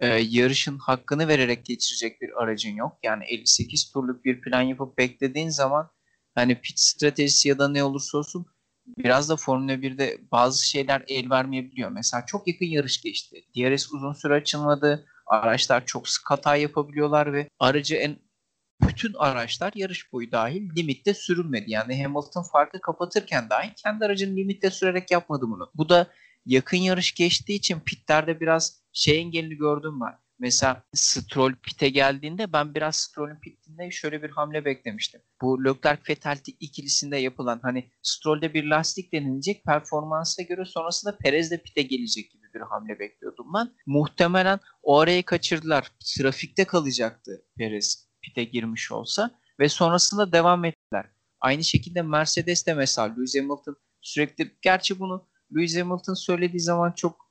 e, 0.00 0.06
yarışın 0.06 0.78
hakkını 0.78 1.28
vererek 1.28 1.64
geçirecek 1.64 2.20
bir 2.20 2.42
aracın 2.42 2.74
yok. 2.74 2.98
Yani 3.02 3.24
58 3.24 3.92
turluk 3.92 4.24
bir 4.24 4.40
plan 4.40 4.62
yapıp 4.62 4.98
beklediğin 4.98 5.48
zaman 5.48 5.90
hani 6.34 6.60
pit 6.60 6.78
stratejisi 6.78 7.48
ya 7.48 7.58
da 7.58 7.68
ne 7.68 7.84
olursa 7.84 8.18
olsun 8.18 8.46
biraz 8.98 9.28
da 9.28 9.36
Formula 9.36 9.72
1'de 9.72 10.18
bazı 10.32 10.68
şeyler 10.68 11.04
el 11.08 11.30
vermeyebiliyor. 11.30 11.90
Mesela 11.90 12.26
çok 12.26 12.48
yakın 12.48 12.66
yarış 12.66 13.02
geçti. 13.02 13.44
DRS 13.56 13.92
uzun 13.92 14.12
süre 14.12 14.34
açılmadı. 14.34 15.06
Araçlar 15.26 15.86
çok 15.86 16.08
sık 16.08 16.30
hata 16.30 16.56
yapabiliyorlar 16.56 17.32
ve 17.32 17.48
aracı 17.58 17.94
en 17.96 18.16
bütün 18.82 19.14
araçlar 19.14 19.72
yarış 19.74 20.12
boyu 20.12 20.32
dahil 20.32 20.76
limitte 20.76 21.14
sürülmedi. 21.14 21.70
Yani 21.70 22.02
Hamilton 22.02 22.42
farkı 22.42 22.80
kapatırken 22.80 23.50
dahi 23.50 23.74
kendi 23.74 24.04
aracını 24.04 24.36
limitte 24.36 24.70
sürerek 24.70 25.10
yapmadı 25.10 25.44
bunu. 25.48 25.70
Bu 25.74 25.88
da 25.88 26.06
yakın 26.46 26.76
yarış 26.76 27.14
geçtiği 27.14 27.54
için 27.54 27.80
pitlerde 27.80 28.40
biraz 28.40 28.82
şey 28.92 29.18
engelini 29.18 29.54
gördüm 29.54 30.00
ben. 30.00 30.18
Mesela 30.40 30.82
Stroll 30.94 31.54
pite 31.62 31.88
geldiğinde 31.88 32.52
ben 32.52 32.74
biraz 32.74 32.96
Stroll'ün 32.96 33.40
pitinde 33.40 33.90
şöyle 33.90 34.22
bir 34.22 34.30
hamle 34.30 34.64
beklemiştim. 34.64 35.20
Bu 35.42 35.64
Leclerc 35.64 36.02
Vettel 36.08 36.38
ikilisinde 36.60 37.16
yapılan 37.16 37.60
hani 37.62 37.90
Stroll'de 38.02 38.54
bir 38.54 38.64
lastik 38.64 39.12
denilecek 39.12 39.64
performansa 39.64 40.42
göre 40.42 40.64
sonrasında 40.64 41.16
Perez 41.16 41.50
de 41.50 41.62
pite 41.62 41.82
gelecek 41.82 42.30
gibi 42.30 42.42
bir 42.54 42.60
hamle 42.60 42.98
bekliyordum 42.98 43.46
ben. 43.54 43.74
Muhtemelen 43.86 44.60
o 44.82 44.98
arayı 44.98 45.22
kaçırdılar. 45.22 45.92
Trafikte 46.16 46.64
kalacaktı 46.64 47.44
Perez 47.58 48.08
pite 48.22 48.44
girmiş 48.44 48.92
olsa 48.92 49.30
ve 49.60 49.68
sonrasında 49.68 50.32
devam 50.32 50.64
ettiler. 50.64 51.06
Aynı 51.40 51.64
şekilde 51.64 52.02
Mercedes 52.02 52.66
de 52.66 52.74
mesela 52.74 53.08
Lewis 53.08 53.36
Hamilton 53.36 53.76
sürekli 54.00 54.56
gerçi 54.62 55.00
bunu 55.00 55.28
Lewis 55.56 55.78
Hamilton 55.78 56.14
söylediği 56.14 56.60
zaman 56.60 56.92
çok 56.92 57.30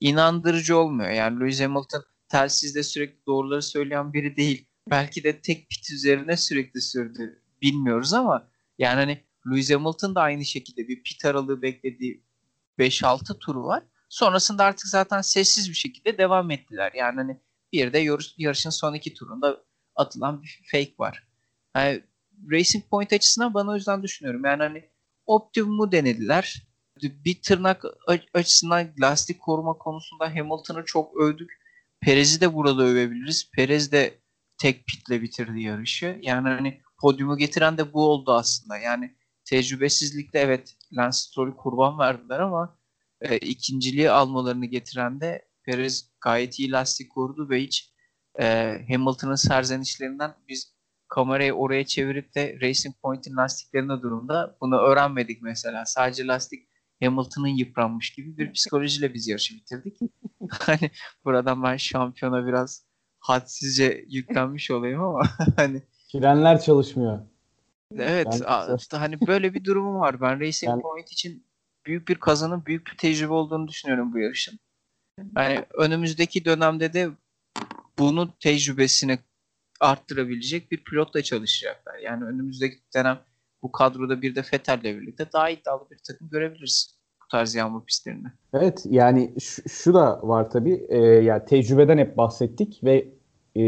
inandırıcı 0.00 0.78
olmuyor. 0.78 1.10
Yani 1.10 1.40
Lewis 1.40 1.60
Hamilton 1.60 2.04
telsizde 2.30 2.82
sürekli 2.82 3.26
doğruları 3.26 3.62
söyleyen 3.62 4.12
biri 4.12 4.36
değil. 4.36 4.66
Belki 4.90 5.24
de 5.24 5.40
tek 5.40 5.70
pit 5.70 5.90
üzerine 5.90 6.36
sürekli 6.36 6.80
sürdü. 6.80 7.42
Bilmiyoruz 7.62 8.12
ama 8.12 8.48
yani 8.78 8.94
hani 8.94 9.24
Lewis 9.46 9.70
Hamilton 9.70 10.14
da 10.14 10.20
aynı 10.20 10.44
şekilde 10.44 10.88
bir 10.88 11.02
pit 11.02 11.24
aralığı 11.24 11.62
beklediği 11.62 12.24
5-6 12.78 13.38
turu 13.38 13.64
var. 13.64 13.82
Sonrasında 14.08 14.64
artık 14.64 14.86
zaten 14.88 15.20
sessiz 15.20 15.68
bir 15.68 15.74
şekilde 15.74 16.18
devam 16.18 16.50
ettiler. 16.50 16.92
Yani 16.94 17.16
hani 17.16 17.40
bir 17.72 17.92
de 17.92 17.98
yarış, 17.98 18.34
yarışın 18.38 18.70
son 18.70 18.94
iki 18.94 19.14
turunda 19.14 19.64
atılan 19.96 20.42
bir 20.42 20.60
fake 20.70 20.94
var. 20.98 21.28
Yani 21.76 22.02
Racing 22.50 22.84
Point 22.90 23.12
açısından 23.12 23.54
bana 23.54 23.70
o 23.70 23.74
yüzden 23.74 24.02
düşünüyorum. 24.02 24.44
Yani 24.44 24.62
hani 24.62 24.88
optimumu 25.26 25.92
denediler. 25.92 26.66
Bir 27.02 27.42
tırnak 27.42 27.84
açısından 28.34 28.88
lastik 29.00 29.40
koruma 29.40 29.72
konusunda 29.72 30.34
Hamilton'ı 30.34 30.84
çok 30.84 31.16
övdük. 31.16 31.59
Perez'i 32.00 32.40
de 32.40 32.54
burada 32.54 32.82
övebiliriz. 32.82 33.50
Perez 33.56 33.92
de 33.92 34.20
tek 34.58 34.86
pitle 34.86 35.22
bitirdi 35.22 35.60
yarışı. 35.60 36.18
Yani 36.22 36.48
hani 36.48 36.80
podyumu 37.00 37.36
getiren 37.36 37.78
de 37.78 37.92
bu 37.92 38.06
oldu 38.06 38.32
aslında. 38.32 38.78
Yani 38.78 39.16
tecrübesizlikle 39.44 40.38
evet 40.38 40.76
Lance 40.92 41.16
Stroll'ü 41.16 41.56
kurban 41.56 41.98
verdiler 41.98 42.40
ama 42.40 42.78
e, 43.20 43.38
ikinciliği 43.38 44.10
almalarını 44.10 44.66
getiren 44.66 45.20
de 45.20 45.48
Perez 45.64 46.10
gayet 46.20 46.58
iyi 46.58 46.70
lastik 46.70 47.10
korudu 47.10 47.50
ve 47.50 47.62
hiç 47.62 47.92
e, 48.40 48.44
Hamilton'ın 48.88 49.34
serzenişlerinden 49.34 50.34
biz 50.48 50.74
kamerayı 51.08 51.52
oraya 51.52 51.86
çevirip 51.86 52.34
de 52.34 52.58
Racing 52.60 52.94
Point'in 53.02 53.36
lastiklerine 53.36 54.02
durumda 54.02 54.56
bunu 54.60 54.78
öğrenmedik 54.78 55.42
mesela. 55.42 55.86
Sadece 55.86 56.26
lastik 56.26 56.69
Hamilton'ın 57.02 57.48
yıpranmış 57.48 58.10
gibi 58.10 58.38
bir 58.38 58.52
psikolojiyle 58.52 59.14
biz 59.14 59.28
yarışı 59.28 59.54
bitirdik. 59.54 59.98
hani 60.50 60.90
buradan 61.24 61.62
ben 61.62 61.76
şampiyona 61.76 62.46
biraz 62.46 62.84
hadsizce 63.18 64.04
yüklenmiş 64.08 64.70
olayım 64.70 65.02
ama 65.02 65.22
hani 65.56 65.82
frenler 66.12 66.60
çalışmıyor. 66.60 67.20
Evet, 67.96 68.42
işte 68.78 68.96
hani 68.96 69.20
böyle 69.26 69.54
bir 69.54 69.64
durumum 69.64 70.00
var. 70.00 70.20
Ben 70.20 70.40
Racing 70.40 70.70
yani, 70.70 70.82
Point 70.82 71.12
için 71.12 71.46
büyük 71.86 72.08
bir 72.08 72.14
kazanım, 72.14 72.66
büyük 72.66 72.86
bir 72.86 72.96
tecrübe 72.96 73.32
olduğunu 73.32 73.68
düşünüyorum 73.68 74.12
bu 74.12 74.18
yarışın. 74.18 74.58
Yani 75.36 75.64
önümüzdeki 75.74 76.44
dönemde 76.44 76.92
de 76.92 77.10
bunu 77.98 78.34
tecrübesini 78.40 79.18
arttırabilecek 79.80 80.72
bir 80.72 80.84
pilotla 80.84 81.22
çalışacaklar. 81.22 81.98
Yani 81.98 82.24
önümüzdeki 82.24 82.76
dönem 82.94 83.20
bu 83.62 83.72
kadroda 83.72 84.22
bir 84.22 84.34
de 84.34 84.42
Fettel'le 84.42 84.84
birlikte 84.84 85.32
daha 85.32 85.50
iddialı 85.50 85.90
bir 85.90 85.98
takım 86.06 86.28
görebiliriz 86.28 87.00
bu 87.24 87.28
tarz 87.30 87.54
yağmur 87.54 87.84
pistlerinde. 87.84 88.28
Evet 88.52 88.82
yani 88.90 89.34
şu, 89.40 89.68
şu 89.68 89.94
da 89.94 90.20
var 90.22 90.50
tabii. 90.50 90.86
E, 90.88 90.98
yani 90.98 91.44
tecrübeden 91.44 91.98
hep 91.98 92.16
bahsettik 92.16 92.80
ve 92.84 93.08
e, 93.56 93.62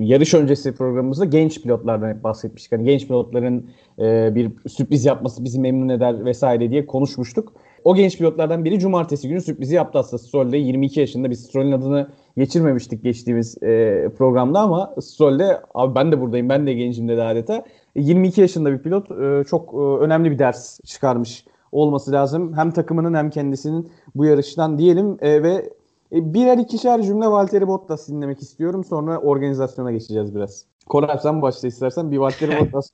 yarış 0.00 0.34
öncesi 0.34 0.74
programımızda 0.74 1.24
genç 1.24 1.62
pilotlardan 1.62 2.08
hep 2.08 2.24
bahsetmiştik. 2.24 2.72
Yani 2.72 2.84
genç 2.84 3.06
pilotların 3.06 3.70
e, 3.98 4.34
bir 4.34 4.52
sürpriz 4.68 5.04
yapması 5.04 5.44
bizi 5.44 5.60
memnun 5.60 5.88
eder 5.88 6.24
vesaire 6.24 6.70
diye 6.70 6.86
konuşmuştuk. 6.86 7.52
O 7.84 7.94
genç 7.94 8.18
pilotlardan 8.18 8.64
biri 8.64 8.78
cumartesi 8.78 9.28
günü 9.28 9.40
sürprizi 9.40 9.74
yaptı 9.74 9.98
aslında 9.98 10.22
Stroll'de 10.22 10.56
22 10.56 11.00
yaşında. 11.00 11.30
Biz 11.30 11.44
Stroll'ün 11.44 11.72
adını 11.72 12.08
geçirmemiştik 12.36 13.02
geçtiğimiz 13.02 13.62
e, 13.62 14.08
programda 14.18 14.60
ama 14.60 14.94
Stroll'de 15.00 15.60
abi 15.74 15.94
ben 15.94 16.12
de 16.12 16.20
buradayım 16.20 16.48
ben 16.48 16.66
de 16.66 16.72
gencim 16.74 17.08
dedi 17.08 17.22
adeta. 17.22 17.64
22 17.94 18.40
yaşında 18.40 18.72
bir 18.72 18.78
pilot 18.78 19.10
e, 19.10 19.44
çok 19.48 19.74
e, 19.74 19.76
önemli 19.76 20.30
bir 20.30 20.38
ders 20.38 20.80
çıkarmış 20.80 21.44
olması 21.72 22.12
lazım. 22.12 22.56
Hem 22.56 22.70
takımının 22.70 23.14
hem 23.14 23.30
kendisinin 23.30 23.92
bu 24.14 24.24
yarıştan 24.24 24.78
diyelim 24.78 25.18
e, 25.20 25.42
ve 25.42 25.72
birer 26.12 26.58
ikişer 26.58 27.02
cümle 27.02 27.26
Valtteri 27.26 27.68
Bottas 27.68 28.08
dinlemek 28.08 28.42
istiyorum. 28.42 28.84
Sonra 28.84 29.18
organizasyona 29.18 29.92
geçeceğiz 29.92 30.34
biraz. 30.34 30.64
Koray 30.86 31.18
sen 31.22 31.42
başla 31.42 31.68
istersen. 31.68 32.10
Bir 32.10 32.18
Valtteri 32.18 32.60
Bottas 32.60 32.90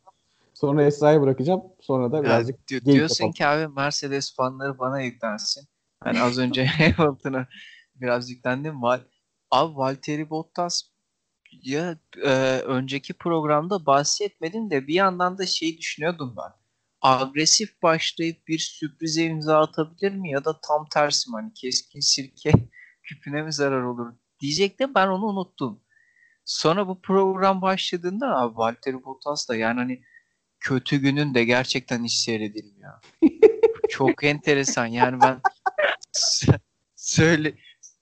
sonra 0.55 0.83
Esra'ya 0.83 1.23
bırakacağım. 1.23 1.63
Sonra 1.81 2.13
da 2.13 2.23
birazcık 2.23 2.71
ya, 2.71 2.85
Diyorsun 2.85 3.25
yapalım. 3.25 3.33
ki 3.33 3.47
abi 3.47 3.75
Mercedes 3.75 4.35
fanları 4.35 4.79
bana 4.79 5.01
yüklensin. 5.01 5.69
Hani 6.05 6.23
az 6.23 6.39
önce 6.39 6.67
Hamilton'a 6.97 7.47
biraz 7.95 8.31
yüklendim. 8.31 8.83
Val 8.83 9.01
abi 9.51 9.77
Valtteri 9.77 10.31
Bottas 10.31 10.83
ya 11.63 11.99
e, 12.25 12.31
önceki 12.59 13.15
programda 13.15 13.87
bahsetmedin 13.87 14.71
de 14.71 14.87
bir 14.87 14.95
yandan 14.95 15.39
da 15.39 15.47
şey 15.47 15.79
düşünüyordum 15.79 16.35
ben. 16.37 16.53
Agresif 17.03 17.83
başlayıp 17.83 18.49
bir 18.49 18.59
sürprize 18.59 19.25
imza 19.25 19.61
atabilir 19.61 20.13
mi 20.13 20.31
ya 20.31 20.45
da 20.45 20.61
tam 20.61 20.89
tersi 20.89 21.31
mi? 21.31 21.35
Hani 21.35 21.53
keskin 21.55 22.01
sirke 22.01 22.53
küpüne 23.03 23.43
mi 23.43 23.53
zarar 23.53 23.83
olur 23.83 24.13
diyecektim 24.41 24.95
ben 24.95 25.09
onu 25.09 25.25
unuttum. 25.27 25.81
Sonra 26.45 26.89
bu 26.89 27.01
program 27.01 27.63
başladığında 27.63 28.37
abi 28.37 28.57
Valtteri 28.57 29.05
Bottas 29.05 29.49
da 29.49 29.57
yani 29.57 29.79
hani 29.79 30.03
kötü 30.61 30.97
günün 30.97 31.35
de 31.35 31.45
gerçekten 31.45 32.05
hiç 32.05 32.13
seyredilmiyor. 32.13 32.93
Çok 33.89 34.25
enteresan 34.25 34.87
yani 34.87 35.21
ben 35.21 35.41
söyle 36.97 37.55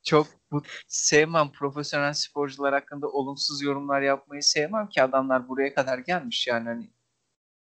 çok 0.07 0.27
bu 0.51 0.63
sevmem 0.89 1.53
profesyonel 1.53 2.13
sporcular 2.13 2.75
hakkında 2.75 3.09
olumsuz 3.09 3.63
yorumlar 3.63 4.03
yapmayı 4.03 4.43
sevmem 4.43 4.89
ki 4.89 5.03
adamlar 5.03 5.49
buraya 5.49 5.75
kadar 5.75 5.99
gelmiş 5.99 6.47
yani 6.47 6.69
hani 6.69 6.91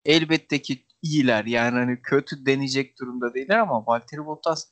elbette 0.05 0.61
ki 0.61 0.85
iyiler. 1.01 1.45
Yani 1.45 1.75
hani 1.77 2.01
kötü 2.01 2.45
deneyecek 2.45 2.99
durumda 2.99 3.33
değiller 3.33 3.57
ama 3.57 3.85
Valtteri 3.87 4.25
Bottas 4.25 4.67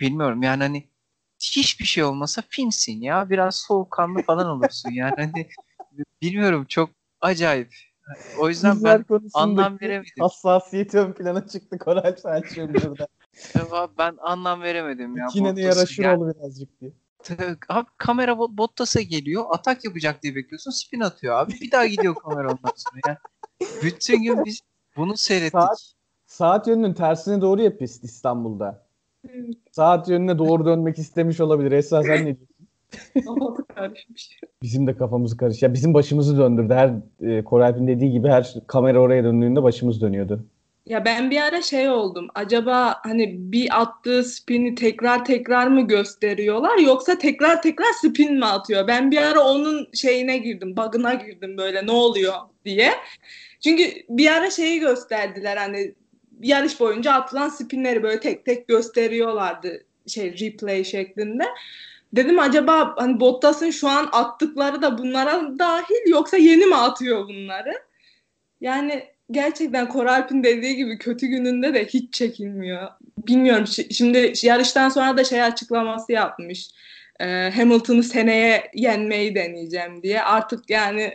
bilmiyorum 0.00 0.42
yani 0.42 0.62
hani 0.62 0.90
hiçbir 1.40 1.84
şey 1.84 2.04
olmasa 2.04 2.42
Finsin 2.48 3.00
ya. 3.00 3.30
Biraz 3.30 3.56
soğukkanlı 3.56 4.22
falan 4.22 4.46
olursun. 4.46 4.90
Yani 4.90 5.14
hani 5.16 5.48
bilmiyorum 6.22 6.64
çok 6.68 6.90
acayip. 7.20 7.74
O 8.38 8.48
yüzden 8.48 8.76
Bizler 8.76 9.08
ben 9.08 9.20
anlam 9.34 9.80
veremedim. 9.80 10.12
Hassasiyeti 10.20 10.98
ön 10.98 11.12
plana 11.12 11.46
çıktı 11.48 11.78
Koray 11.78 12.16
Selçuk'un 12.16 12.74
burada. 12.74 13.08
Evet, 13.56 13.90
ben 13.98 14.16
anlam 14.20 14.62
veremedim 14.62 15.16
ya. 15.16 15.26
Yine 15.34 15.56
de 15.56 15.60
yaraşır 15.60 16.02
gel- 16.02 16.16
ol 16.16 16.34
birazcık 16.34 16.80
diye. 16.80 16.90
Abi 17.68 17.86
kamera 17.98 18.32
Bot- 18.32 18.58
Bottas'a 18.58 19.00
geliyor. 19.00 19.44
Atak 19.50 19.84
yapacak 19.84 20.22
diye 20.22 20.34
bekliyorsun. 20.34 20.70
Spin 20.70 21.00
atıyor 21.00 21.38
abi. 21.38 21.52
Bir 21.60 21.70
daha 21.70 21.86
gidiyor 21.86 22.14
kamera 22.14 22.48
ondan 22.48 22.72
sonra. 22.76 23.00
Yani 23.06 23.16
bütün 23.82 24.22
gün 24.22 24.44
biz 24.44 24.60
bunu 24.96 25.16
seyrettik. 25.16 25.52
Saat- 25.52 25.92
Saat 26.26 26.66
yönünün 26.66 26.94
tersine 26.94 27.40
doğru 27.40 27.62
ya 27.62 27.76
pist 27.76 28.04
İstanbul'da. 28.04 28.84
Saat 29.72 30.08
yönüne 30.08 30.38
doğru 30.38 30.64
dönmek 30.66 30.98
istemiş 30.98 31.40
olabilir. 31.40 31.72
Esra 31.72 32.02
sen 32.02 32.24
ne 32.26 32.36
diyorsun? 32.36 33.64
Karışmış. 33.74 34.40
Bizim 34.62 34.86
de 34.86 34.96
kafamız 34.96 35.36
karış. 35.36 35.62
Ya 35.62 35.74
bizim 35.74 35.94
başımızı 35.94 36.38
döndürdü. 36.38 36.74
Her 36.74 36.94
e, 37.20 37.44
Koralp'in 37.44 37.86
dediği 37.88 38.10
gibi 38.12 38.28
her 38.28 38.54
kamera 38.66 38.98
oraya 39.00 39.24
döndüğünde 39.24 39.62
başımız 39.62 40.00
dönüyordu. 40.00 40.44
Ya 40.88 41.04
ben 41.04 41.30
bir 41.30 41.40
ara 41.40 41.62
şey 41.62 41.90
oldum. 41.90 42.28
Acaba 42.34 43.00
hani 43.02 43.34
bir 43.52 43.80
attığı 43.80 44.24
spini 44.24 44.74
tekrar 44.74 45.24
tekrar 45.24 45.66
mı 45.66 45.86
gösteriyorlar 45.88 46.78
yoksa 46.78 47.18
tekrar 47.18 47.62
tekrar 47.62 47.92
spin 47.92 48.34
mi 48.34 48.44
atıyor? 48.44 48.88
Ben 48.88 49.10
bir 49.10 49.16
ara 49.16 49.40
onun 49.40 49.88
şeyine 49.94 50.38
girdim, 50.38 50.76
bug'ına 50.76 51.14
girdim 51.14 51.58
böyle 51.58 51.86
ne 51.86 51.90
oluyor 51.90 52.34
diye. 52.64 52.92
Çünkü 53.64 53.84
bir 54.08 54.30
ara 54.30 54.50
şeyi 54.50 54.80
gösterdiler 54.80 55.56
hani 55.56 55.94
yarış 56.40 56.80
boyunca 56.80 57.12
atılan 57.12 57.48
spinleri 57.48 58.02
böyle 58.02 58.20
tek 58.20 58.44
tek 58.44 58.68
gösteriyorlardı 58.68 59.84
şey 60.06 60.32
replay 60.40 60.84
şeklinde. 60.84 61.44
Dedim 62.12 62.38
acaba 62.38 62.94
hani 62.96 63.20
Bottas'ın 63.20 63.70
şu 63.70 63.88
an 63.88 64.08
attıkları 64.12 64.82
da 64.82 64.98
bunlara 64.98 65.58
dahil 65.58 66.10
yoksa 66.10 66.36
yeni 66.36 66.66
mi 66.66 66.76
atıyor 66.76 67.28
bunları? 67.28 67.72
Yani 68.60 69.17
gerçekten 69.30 69.88
Koralp'in 69.88 70.44
dediği 70.44 70.76
gibi 70.76 70.98
kötü 70.98 71.26
gününde 71.26 71.74
de 71.74 71.84
hiç 71.86 72.14
çekilmiyor. 72.14 72.88
Bilmiyorum 73.28 73.64
şi- 73.64 73.94
şimdi 73.94 74.32
yarıştan 74.42 74.88
sonra 74.88 75.16
da 75.16 75.24
şey 75.24 75.42
açıklaması 75.42 76.12
yapmış. 76.12 76.70
Ee, 77.20 77.50
Hamilton'ı 77.54 78.02
seneye 78.02 78.70
yenmeyi 78.74 79.34
deneyeceğim 79.34 80.02
diye. 80.02 80.22
Artık 80.22 80.70
yani 80.70 81.12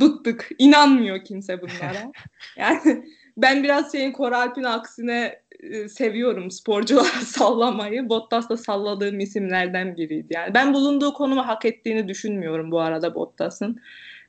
bıktık. 0.00 0.50
İnanmıyor 0.58 1.24
kimse 1.24 1.62
bunlara. 1.62 2.12
yani 2.56 3.04
ben 3.36 3.62
biraz 3.62 3.92
şeyin 3.92 4.12
Koralp'in 4.12 4.64
aksine 4.64 5.40
e, 5.60 5.88
seviyorum 5.88 6.50
sporculara 6.50 7.04
sallamayı. 7.26 8.08
Bottas 8.08 8.48
da 8.48 8.56
salladığım 8.56 9.20
isimlerden 9.20 9.96
biriydi. 9.96 10.26
Yani 10.30 10.54
ben 10.54 10.74
bulunduğu 10.74 11.12
konumu 11.12 11.46
hak 11.46 11.64
ettiğini 11.64 12.08
düşünmüyorum 12.08 12.70
bu 12.70 12.80
arada 12.80 13.14
Bottas'ın. 13.14 13.80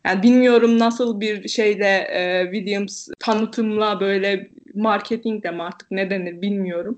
Yani 0.06 0.24
bilmiyorum 0.24 0.80
nasıl 0.80 1.20
bir 1.20 1.48
şeyde 1.48 1.88
e, 1.88 2.44
Williams 2.54 3.08
tanıtımla 3.20 4.00
böyle 4.00 4.50
marketingle 4.76 5.52
mi 5.52 5.64
artık 5.64 5.92
ne 5.92 6.10
denir 6.10 6.42
bilmiyorum. 6.42 6.96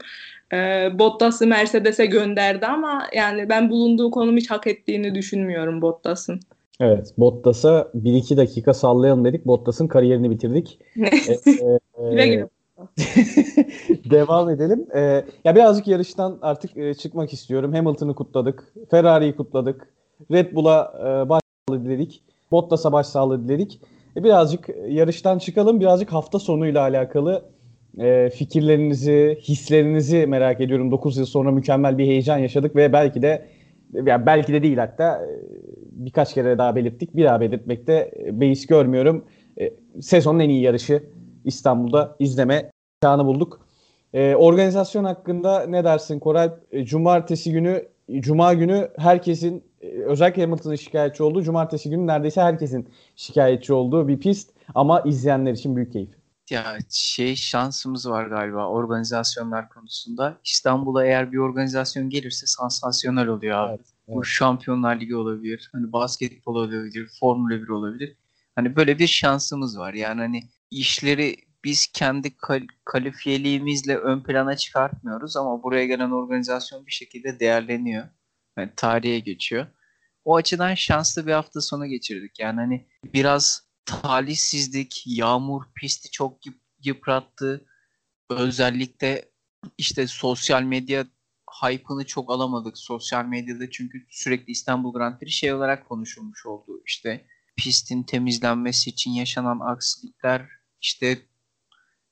E, 0.53 0.89
Bottas'ı 0.99 1.47
Mercedes'e 1.47 2.05
gönderdi 2.05 2.65
ama 2.65 3.07
yani 3.15 3.49
ben 3.49 3.69
bulunduğu 3.69 4.11
konumu 4.11 4.37
hiç 4.37 4.51
hak 4.51 4.67
ettiğini 4.67 5.15
düşünmüyorum 5.15 5.81
Bottas'ın. 5.81 6.39
Evet. 6.79 7.13
Bottas'a 7.17 7.91
1-2 7.95 8.37
dakika 8.37 8.73
sallayalım 8.73 9.25
dedik. 9.25 9.45
Bottas'ın 9.45 9.87
kariyerini 9.87 10.31
bitirdik. 10.31 10.79
Güle 12.11 12.27
güle. 12.27 12.47
Devam 14.09 14.49
edelim. 14.49 14.87
Ee, 14.95 15.25
ya 15.43 15.55
birazcık 15.55 15.87
yarıştan 15.87 16.37
artık 16.41 16.77
e, 16.77 16.93
çıkmak 16.93 17.33
istiyorum. 17.33 17.73
Hamilton'ı 17.73 18.15
kutladık. 18.15 18.73
Ferrari'yi 18.91 19.35
kutladık. 19.35 19.87
Red 20.31 20.55
Bull'a 20.55 20.93
e, 20.99 21.29
başsağlığı 21.29 21.85
diledik. 21.85 22.21
Bottas'a 22.51 22.91
başsağlığı 22.91 23.43
diledik. 23.43 23.81
E, 24.17 24.23
birazcık 24.23 24.69
yarıştan 24.89 25.39
çıkalım. 25.39 25.79
Birazcık 25.79 26.13
hafta 26.13 26.39
sonuyla 26.39 26.81
alakalı 26.81 27.45
e, 27.99 28.29
fikirlerinizi, 28.29 29.39
hislerinizi 29.41 30.27
merak 30.27 30.61
ediyorum. 30.61 30.91
9 30.91 31.17
yıl 31.17 31.25
sonra 31.25 31.51
mükemmel 31.51 31.97
bir 31.97 32.07
heyecan 32.07 32.37
yaşadık 32.37 32.75
ve 32.75 32.93
belki 32.93 33.21
de 33.21 33.47
ya 33.93 34.25
belki 34.25 34.53
de 34.53 34.63
değil 34.63 34.77
hatta 34.77 35.25
e, 35.25 35.29
birkaç 35.91 36.33
kere 36.33 36.57
daha 36.57 36.75
belirttik. 36.75 37.15
Bir 37.15 37.25
daha 37.25 37.41
belirtmekte 37.41 38.11
e, 38.25 38.39
beis 38.39 38.67
görmüyorum. 38.67 39.25
E, 39.59 39.73
sezonun 40.01 40.39
en 40.39 40.49
iyi 40.49 40.61
yarışı 40.61 41.03
İstanbul'da 41.45 42.15
izleme 42.19 42.71
imkanı 42.95 43.25
bulduk. 43.25 43.67
E, 44.13 44.35
organizasyon 44.35 45.03
hakkında 45.03 45.65
ne 45.67 45.83
dersin 45.83 46.19
Koray? 46.19 46.49
E, 46.71 46.85
cumartesi 46.85 47.51
günü, 47.51 47.85
Cuma 48.19 48.53
günü 48.53 48.89
herkesin 48.97 49.57
e, 49.57 49.66
özellikle 49.81 50.41
Hamilton'ın 50.41 50.75
şikayetçi 50.75 51.23
olduğu, 51.23 51.43
cumartesi 51.43 51.89
günü 51.89 52.07
neredeyse 52.07 52.41
herkesin 52.41 52.89
şikayetçi 53.15 53.73
olduğu 53.73 54.07
bir 54.07 54.19
pist 54.19 54.49
ama 54.75 55.01
izleyenler 55.01 55.51
için 55.51 55.75
büyük 55.75 55.93
keyif. 55.93 56.09
Ya 56.49 56.77
şey 56.89 57.35
şansımız 57.35 58.09
var 58.09 58.25
galiba 58.25 58.67
organizasyonlar 58.67 59.69
konusunda. 59.69 60.37
İstanbul'a 60.45 61.05
eğer 61.05 61.31
bir 61.31 61.37
organizasyon 61.37 62.09
gelirse 62.09 62.45
sansasyonel 62.45 63.27
oluyor 63.27 63.57
abi. 63.57 63.69
Evet, 63.69 63.85
Bu 64.07 64.25
Şampiyonlar 64.25 64.99
Ligi 64.99 65.15
olabilir. 65.15 65.69
Hani 65.71 65.93
basketbol 65.93 66.55
olabilir, 66.55 67.09
Formula 67.19 67.61
1 67.61 67.69
olabilir. 67.69 68.15
Hani 68.55 68.75
böyle 68.75 68.99
bir 68.99 69.07
şansımız 69.07 69.79
var. 69.79 69.93
Yani 69.93 70.21
hani 70.21 70.43
işleri 70.71 71.35
biz 71.63 71.87
kendi 71.87 72.37
kal- 72.37 72.67
kalifiyeliğimizle 72.85 73.97
ön 73.97 74.23
plana 74.23 74.55
çıkartmıyoruz 74.57 75.37
ama 75.37 75.63
buraya 75.63 75.85
gelen 75.85 76.11
organizasyon 76.11 76.85
bir 76.85 76.91
şekilde 76.91 77.39
değerleniyor. 77.39 78.03
Yani 78.57 78.71
tarihe 78.75 79.19
geçiyor. 79.19 79.67
O 80.25 80.35
açıdan 80.35 80.73
şanslı 80.75 81.27
bir 81.27 81.31
hafta 81.31 81.61
sonu 81.61 81.85
geçirdik. 81.85 82.39
Yani 82.39 82.59
hani 82.59 82.87
biraz 83.13 83.67
talihsizlik, 83.85 85.03
yağmur 85.05 85.63
pisti 85.75 86.11
çok 86.11 86.45
yıp- 86.45 86.61
yıprattı. 86.83 87.65
Özellikle 88.29 89.25
işte 89.77 90.07
sosyal 90.07 90.63
medya 90.63 91.05
hype'ını 91.63 92.05
çok 92.05 92.31
alamadık 92.31 92.77
sosyal 92.77 93.25
medyada 93.25 93.69
çünkü 93.69 94.05
sürekli 94.09 94.51
İstanbul 94.51 94.93
Grand 94.93 95.19
Prix 95.19 95.33
şey 95.33 95.53
olarak 95.53 95.89
konuşulmuş 95.89 96.45
oldu. 96.45 96.81
İşte 96.85 97.25
pistin 97.57 98.03
temizlenmesi 98.03 98.89
için 98.89 99.11
yaşanan 99.11 99.59
aksilikler, 99.59 100.49
işte 100.81 101.17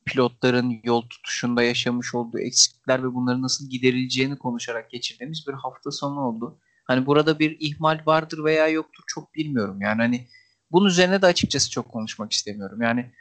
pilotların 0.05 0.81
yol 0.83 1.01
tutuşunda 1.01 1.63
yaşamış 1.63 2.15
olduğu 2.15 2.39
eksiklikler 2.39 3.03
ve 3.03 3.13
bunların 3.13 3.41
nasıl 3.41 3.69
giderileceğini 3.69 4.37
konuşarak 4.37 4.91
geçirdiğimiz 4.91 5.47
bir 5.47 5.53
hafta 5.53 5.91
sonu 5.91 6.19
oldu. 6.19 6.59
Hani 6.85 7.05
burada 7.05 7.39
bir 7.39 7.57
ihmal 7.59 8.01
vardır 8.05 8.43
veya 8.43 8.67
yoktur 8.67 9.03
çok 9.07 9.35
bilmiyorum. 9.35 9.81
Yani 9.81 10.01
hani 10.01 10.27
bunun 10.71 10.87
üzerine 10.87 11.21
de 11.21 11.25
açıkçası 11.25 11.71
çok 11.71 11.89
konuşmak 11.91 12.31
istemiyorum. 12.31 12.81
Yani 12.81 13.11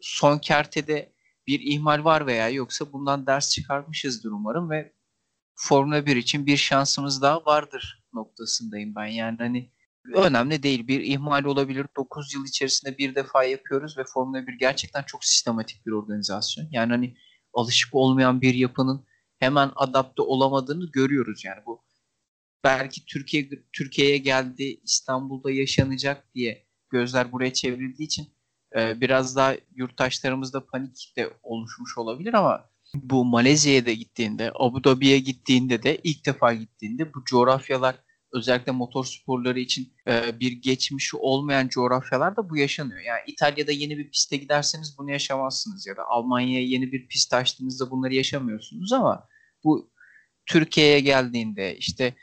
son 0.00 0.38
kertede 0.38 1.12
bir 1.46 1.60
ihmal 1.60 2.04
var 2.04 2.26
veya 2.26 2.48
yoksa 2.48 2.92
bundan 2.92 3.26
ders 3.26 3.50
çıkarmışızdır 3.50 4.30
umarım 4.30 4.70
ve 4.70 4.92
Formula 5.54 6.06
1 6.06 6.16
için 6.16 6.46
bir 6.46 6.56
şansımız 6.56 7.22
daha 7.22 7.46
vardır 7.46 8.04
noktasındayım 8.12 8.94
ben. 8.94 9.06
Yani 9.06 9.36
hani 9.38 9.71
önemli 10.14 10.62
değil. 10.62 10.88
Bir 10.88 11.00
ihmal 11.00 11.44
olabilir. 11.44 11.86
9 11.96 12.34
yıl 12.34 12.44
içerisinde 12.46 12.98
bir 12.98 13.14
defa 13.14 13.44
yapıyoruz 13.44 13.98
ve 13.98 14.04
Formula 14.04 14.46
1 14.46 14.52
gerçekten 14.58 15.02
çok 15.02 15.24
sistematik 15.24 15.86
bir 15.86 15.92
organizasyon. 15.92 16.68
Yani 16.70 16.90
hani 16.90 17.16
alışık 17.54 17.94
olmayan 17.94 18.40
bir 18.40 18.54
yapının 18.54 19.06
hemen 19.38 19.70
adapte 19.76 20.22
olamadığını 20.22 20.90
görüyoruz. 20.90 21.44
Yani 21.44 21.60
bu 21.66 21.84
belki 22.64 23.04
Türkiye 23.04 23.48
Türkiye'ye 23.72 24.18
geldi, 24.18 24.80
İstanbul'da 24.84 25.50
yaşanacak 25.50 26.34
diye 26.34 26.66
gözler 26.90 27.32
buraya 27.32 27.52
çevrildiği 27.52 28.06
için 28.06 28.34
e, 28.76 29.00
biraz 29.00 29.36
daha 29.36 29.54
yurttaşlarımızda 29.74 30.66
panik 30.66 31.12
de 31.16 31.30
oluşmuş 31.42 31.98
olabilir 31.98 32.34
ama 32.34 32.72
bu 32.94 33.24
Malezya'ya 33.24 33.86
da 33.86 33.92
gittiğinde, 33.92 34.52
Abu 34.54 34.84
Dhabi'ye 34.84 35.18
gittiğinde 35.18 35.82
de 35.82 36.00
ilk 36.04 36.26
defa 36.26 36.54
gittiğinde 36.54 37.14
bu 37.14 37.24
coğrafyalar 37.24 37.96
özellikle 38.32 38.72
motor 38.72 39.04
sporları 39.04 39.60
için 39.60 39.92
e, 40.08 40.40
bir 40.40 40.52
geçmişi 40.52 41.16
olmayan 41.16 41.68
coğrafyalarda 41.68 42.50
bu 42.50 42.56
yaşanıyor. 42.56 43.00
Yani 43.00 43.20
İtalya'da 43.26 43.72
yeni 43.72 43.98
bir 43.98 44.10
piste 44.10 44.36
giderseniz 44.36 44.98
bunu 44.98 45.10
yaşamazsınız 45.10 45.86
ya 45.86 45.96
da 45.96 46.04
Almanya'ya 46.08 46.66
yeni 46.66 46.92
bir 46.92 47.08
pist 47.08 47.34
açtığınızda 47.34 47.90
bunları 47.90 48.14
yaşamıyorsunuz 48.14 48.92
ama 48.92 49.28
bu 49.64 49.90
Türkiye'ye 50.46 51.00
geldiğinde 51.00 51.76
işte 51.76 52.14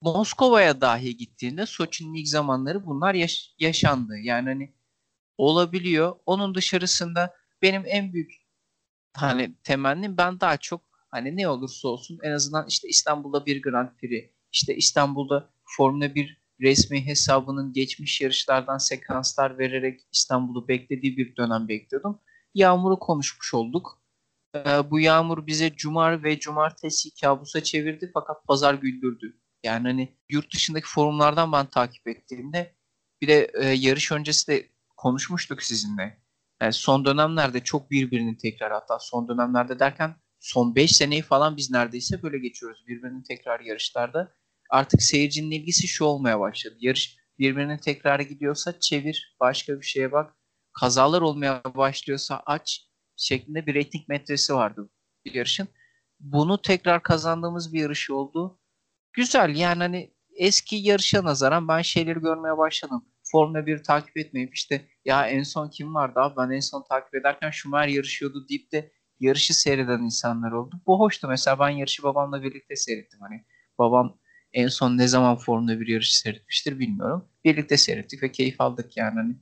Moskova'ya 0.00 0.80
dahi 0.80 1.16
gittiğinde 1.16 1.66
Soçi'nin 1.66 2.14
ilk 2.14 2.28
zamanları 2.28 2.86
bunlar 2.86 3.14
yaş- 3.14 3.54
yaşandı. 3.58 4.18
Yani 4.18 4.48
hani 4.48 4.74
olabiliyor. 5.38 6.16
Onun 6.26 6.54
dışarısında 6.54 7.34
benim 7.62 7.82
en 7.86 8.12
büyük 8.12 8.32
hani 9.14 9.54
temennim 9.64 10.16
ben 10.16 10.40
daha 10.40 10.56
çok 10.56 10.82
hani 11.10 11.36
ne 11.36 11.48
olursa 11.48 11.88
olsun 11.88 12.18
en 12.22 12.30
azından 12.32 12.66
işte 12.68 12.88
İstanbul'da 12.88 13.46
bir 13.46 13.62
Grand 13.62 13.88
Prix, 13.98 14.30
işte 14.54 14.76
İstanbul'da 14.76 15.50
Formula 15.64 16.14
1 16.14 16.42
resmi 16.60 17.06
hesabının 17.06 17.72
geçmiş 17.72 18.20
yarışlardan 18.20 18.78
sekanslar 18.78 19.58
vererek 19.58 20.00
İstanbul'u 20.12 20.68
beklediği 20.68 21.16
bir 21.16 21.36
dönem 21.36 21.68
bekliyordum. 21.68 22.20
Yağmuru 22.54 22.98
konuşmuş 22.98 23.54
olduk. 23.54 24.02
Ee, 24.54 24.90
bu 24.90 25.00
yağmur 25.00 25.46
bize 25.46 25.76
cumar 25.76 26.24
ve 26.24 26.38
cumartesi 26.38 27.20
kabusa 27.20 27.62
çevirdi 27.62 28.10
fakat 28.14 28.46
pazar 28.46 28.74
güldürdü. 28.74 29.38
Yani 29.64 29.88
hani 29.88 30.16
yurt 30.30 30.54
dışındaki 30.54 30.86
forumlardan 30.86 31.52
ben 31.52 31.66
takip 31.66 32.08
ettiğimde 32.08 32.74
bir 33.22 33.28
de 33.28 33.50
e, 33.54 33.66
yarış 33.66 34.12
öncesi 34.12 34.48
de 34.48 34.68
konuşmuştuk 34.96 35.62
sizinle. 35.62 36.18
Yani 36.62 36.72
son 36.72 37.04
dönemlerde 37.04 37.60
çok 37.60 37.90
birbirini 37.90 38.36
tekrar 38.36 38.72
hatta 38.72 38.98
son 38.98 39.28
dönemlerde 39.28 39.78
derken 39.78 40.16
son 40.40 40.74
5 40.74 40.96
seneyi 40.96 41.22
falan 41.22 41.56
biz 41.56 41.70
neredeyse 41.70 42.22
böyle 42.22 42.38
geçiyoruz 42.38 42.84
birbirinin 42.88 43.22
tekrar 43.22 43.60
yarışlarda. 43.60 44.34
Artık 44.74 45.02
seyircinin 45.02 45.50
ilgisi 45.50 45.88
şu 45.88 46.04
olmaya 46.04 46.40
başladı. 46.40 46.74
Yarış 46.78 47.16
birbirinin 47.38 47.78
tekrarı 47.78 48.22
gidiyorsa 48.22 48.80
çevir, 48.80 49.36
başka 49.40 49.80
bir 49.80 49.86
şeye 49.86 50.12
bak. 50.12 50.36
Kazalar 50.72 51.22
olmaya 51.22 51.62
başlıyorsa 51.64 52.42
aç 52.46 52.88
şeklinde 53.16 53.66
bir 53.66 53.74
rating 53.74 54.08
metresi 54.08 54.54
vardı 54.54 54.90
bir 55.24 55.34
yarışın. 55.34 55.68
Bunu 56.20 56.62
tekrar 56.62 57.02
kazandığımız 57.02 57.72
bir 57.72 57.80
yarış 57.80 58.10
oldu. 58.10 58.60
Güzel 59.12 59.56
yani 59.56 59.78
hani 59.78 60.14
eski 60.36 60.76
yarışa 60.76 61.24
nazaran 61.24 61.68
ben 61.68 61.82
şeyleri 61.82 62.20
görmeye 62.20 62.58
başladım. 62.58 63.04
Formula 63.32 63.66
1 63.66 63.82
takip 63.82 64.16
etmeyip 64.16 64.54
işte 64.54 64.88
ya 65.04 65.26
en 65.26 65.42
son 65.42 65.68
kim 65.68 65.94
vardı 65.94 66.20
abi 66.20 66.36
ben 66.36 66.50
en 66.50 66.60
son 66.60 66.84
takip 66.88 67.14
ederken 67.14 67.50
Schumacher 67.50 67.88
yarışıyordu 67.88 68.48
deyip 68.48 68.72
de 68.72 68.92
yarışı 69.20 69.60
seyreden 69.60 69.98
insanlar 69.98 70.52
oldu. 70.52 70.80
Bu 70.86 71.00
hoştu. 71.00 71.28
Mesela 71.28 71.58
ben 71.58 71.68
yarışı 71.68 72.02
babamla 72.02 72.42
birlikte 72.42 72.76
seyrettim. 72.76 73.20
Hani 73.20 73.44
babam 73.78 74.18
en 74.54 74.68
son 74.68 74.98
ne 74.98 75.08
zaman 75.08 75.36
Formula 75.36 75.80
1 75.80 75.88
yarışı 75.88 76.18
seyretmiştir 76.18 76.78
bilmiyorum. 76.78 77.24
Birlikte 77.44 77.76
seyrettik 77.76 78.22
ve 78.22 78.32
keyif 78.32 78.60
aldık 78.60 78.96
yani. 78.96 79.14
Hani 79.14 79.34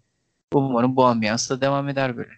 umarım 0.55 0.97
bu 0.97 1.05
ambiyansla 1.05 1.61
devam 1.61 1.89
eder 1.89 2.17
böyle. 2.17 2.31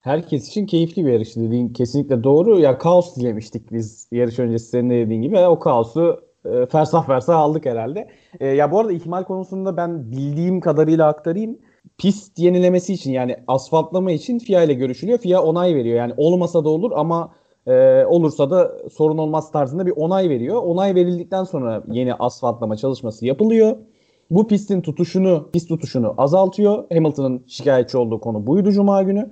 Herkes 0.00 0.48
için 0.48 0.66
keyifli 0.66 1.06
bir 1.06 1.12
yarış 1.12 1.36
dediğin 1.36 1.68
kesinlikle 1.68 2.24
doğru. 2.24 2.60
Ya 2.60 2.78
kaos 2.78 3.16
dilemiştik 3.16 3.72
biz 3.72 4.08
yarış 4.12 4.38
öncesi 4.38 4.68
senin 4.68 4.90
de 4.90 4.94
dediğin 4.94 5.22
gibi. 5.22 5.38
O 5.38 5.58
kaosu 5.58 6.24
e, 6.44 6.66
fersah 6.66 7.06
fersah 7.06 7.36
aldık 7.38 7.66
herhalde. 7.66 8.10
E, 8.40 8.46
ya 8.46 8.72
bu 8.72 8.80
arada 8.80 8.92
ihmal 8.92 9.24
konusunda 9.24 9.76
ben 9.76 10.10
bildiğim 10.10 10.60
kadarıyla 10.60 11.08
aktarayım. 11.08 11.58
Pist 11.98 12.38
yenilemesi 12.38 12.92
için 12.92 13.12
yani 13.12 13.36
asfaltlama 13.46 14.12
için 14.12 14.38
FIA 14.38 14.62
ile 14.62 14.74
görüşülüyor. 14.74 15.18
FIA 15.18 15.42
onay 15.42 15.74
veriyor. 15.74 15.96
Yani 15.96 16.14
olmasa 16.16 16.64
da 16.64 16.68
olur 16.68 16.92
ama 16.94 17.34
e, 17.66 18.04
olursa 18.04 18.50
da 18.50 18.72
sorun 18.92 19.18
olmaz 19.18 19.52
tarzında 19.52 19.86
bir 19.86 19.92
onay 19.96 20.28
veriyor. 20.28 20.62
Onay 20.62 20.94
verildikten 20.94 21.44
sonra 21.44 21.82
yeni 21.90 22.14
asfaltlama 22.14 22.76
çalışması 22.76 23.26
yapılıyor. 23.26 23.76
Bu 24.30 24.46
pistin 24.46 24.80
tutuşunu, 24.80 25.48
pist 25.52 25.68
tutuşunu 25.68 26.14
azaltıyor. 26.18 26.84
Hamilton'ın 26.92 27.44
şikayetçi 27.46 27.98
olduğu 27.98 28.20
konu 28.20 28.46
buydu 28.46 28.72
Cuma 28.72 29.02
günü. 29.02 29.30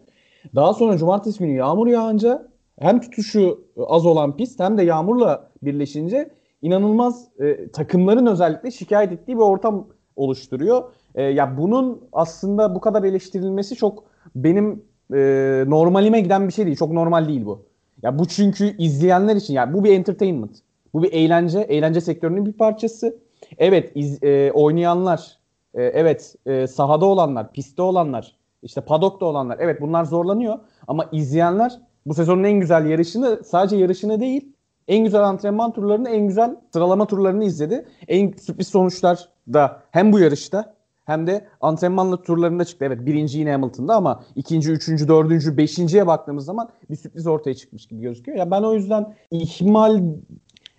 Daha 0.55 0.75
sonra 0.75 0.97
Cumartesi 0.97 1.38
günü 1.38 1.57
yağmur 1.57 1.87
yağınca 1.87 2.49
hem 2.79 3.01
tutuşu 3.01 3.64
az 3.87 4.07
olan 4.07 4.37
pist 4.37 4.61
hem 4.61 4.79
de 4.79 4.83
yağmurla 4.83 5.51
birleşince 5.62 6.31
inanılmaz 6.62 7.29
e, 7.38 7.71
takımların 7.71 8.27
özellikle 8.27 8.71
şikayet 8.71 9.12
ettiği 9.12 9.37
bir 9.37 9.42
ortam 9.42 9.88
oluşturuyor. 10.16 10.83
E, 11.14 11.23
ya 11.23 11.59
bunun 11.59 12.01
aslında 12.12 12.75
bu 12.75 12.81
kadar 12.81 13.03
eleştirilmesi 13.03 13.77
çok 13.77 14.05
benim 14.35 14.85
e, 15.14 15.18
normalime 15.66 16.21
giden 16.21 16.49
bir 16.49 16.53
şey 16.53 16.66
değil. 16.66 16.77
Çok 16.77 16.92
normal 16.92 17.29
değil 17.29 17.47
bu. 17.47 17.71
Ya 18.03 18.19
bu 18.19 18.29
çünkü 18.29 18.77
izleyenler 18.79 19.37
için 19.37 19.55
yani 19.55 19.75
bu 19.75 19.85
bir 19.85 19.93
entertainment. 19.93 20.59
Bu 20.95 21.03
bir 21.03 21.12
eğlence, 21.12 21.61
eğlence 21.61 22.01
sektörünün 22.01 22.47
bir 22.47 22.53
parçası. 22.53 23.17
Evet, 23.59 23.93
iz, 23.95 24.23
e, 24.23 24.53
oynayanlar, 24.53 25.38
e, 25.75 25.83
evet 25.83 26.35
e, 26.47 26.67
sahada 26.67 27.07
olanlar, 27.07 27.53
pistte 27.53 27.83
olanlar, 27.83 28.37
işte 28.62 28.81
padokta 28.81 29.27
olanlar, 29.27 29.57
evet 29.61 29.81
bunlar 29.81 30.05
zorlanıyor. 30.05 30.59
Ama 30.88 31.09
izleyenler 31.12 31.81
bu 32.07 32.15
sezonun 32.15 32.45
en 32.45 32.61
güzel 32.61 32.87
yarışını 32.87 33.45
sadece 33.45 33.77
yarışını 33.77 34.21
değil, 34.21 34.53
en 34.88 35.05
güzel 35.05 35.23
antrenman 35.23 35.73
turlarını, 35.73 36.09
en 36.09 36.29
güzel 36.29 36.57
sıralama 36.73 37.07
turlarını 37.07 37.45
izledi. 37.45 37.87
En 38.09 38.33
sürpriz 38.33 38.69
sonuçlar 38.69 39.29
da 39.53 39.83
hem 39.91 40.12
bu 40.12 40.19
yarışta 40.19 40.75
hem 41.12 41.27
de 41.27 41.44
antrenmanlı 41.61 42.22
turlarında 42.22 42.64
çıktı. 42.64 42.85
Evet 42.85 43.07
birinci 43.07 43.38
yine 43.38 43.53
Hamilton'da 43.53 43.94
ama 43.94 44.25
ikinci, 44.37 44.70
üçüncü, 44.70 45.09
dördüncü, 45.09 45.57
beşinciye 45.57 46.07
baktığımız 46.07 46.44
zaman 46.44 46.68
bir 46.90 46.96
sürpriz 46.96 47.27
ortaya 47.27 47.55
çıkmış 47.55 47.87
gibi 47.87 48.01
gözüküyor. 48.03 48.38
Ya 48.38 48.51
ben 48.51 48.62
o 48.62 48.75
yüzden 48.75 49.14
ihmal 49.31 50.03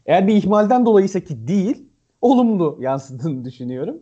eğer 0.05 0.27
bir 0.27 0.35
ihmalden 0.35 0.85
dolayıysa 0.85 1.19
ki 1.19 1.47
değil 1.47 1.85
olumlu 2.21 2.77
yansıdığını 2.79 3.45
düşünüyorum. 3.45 3.95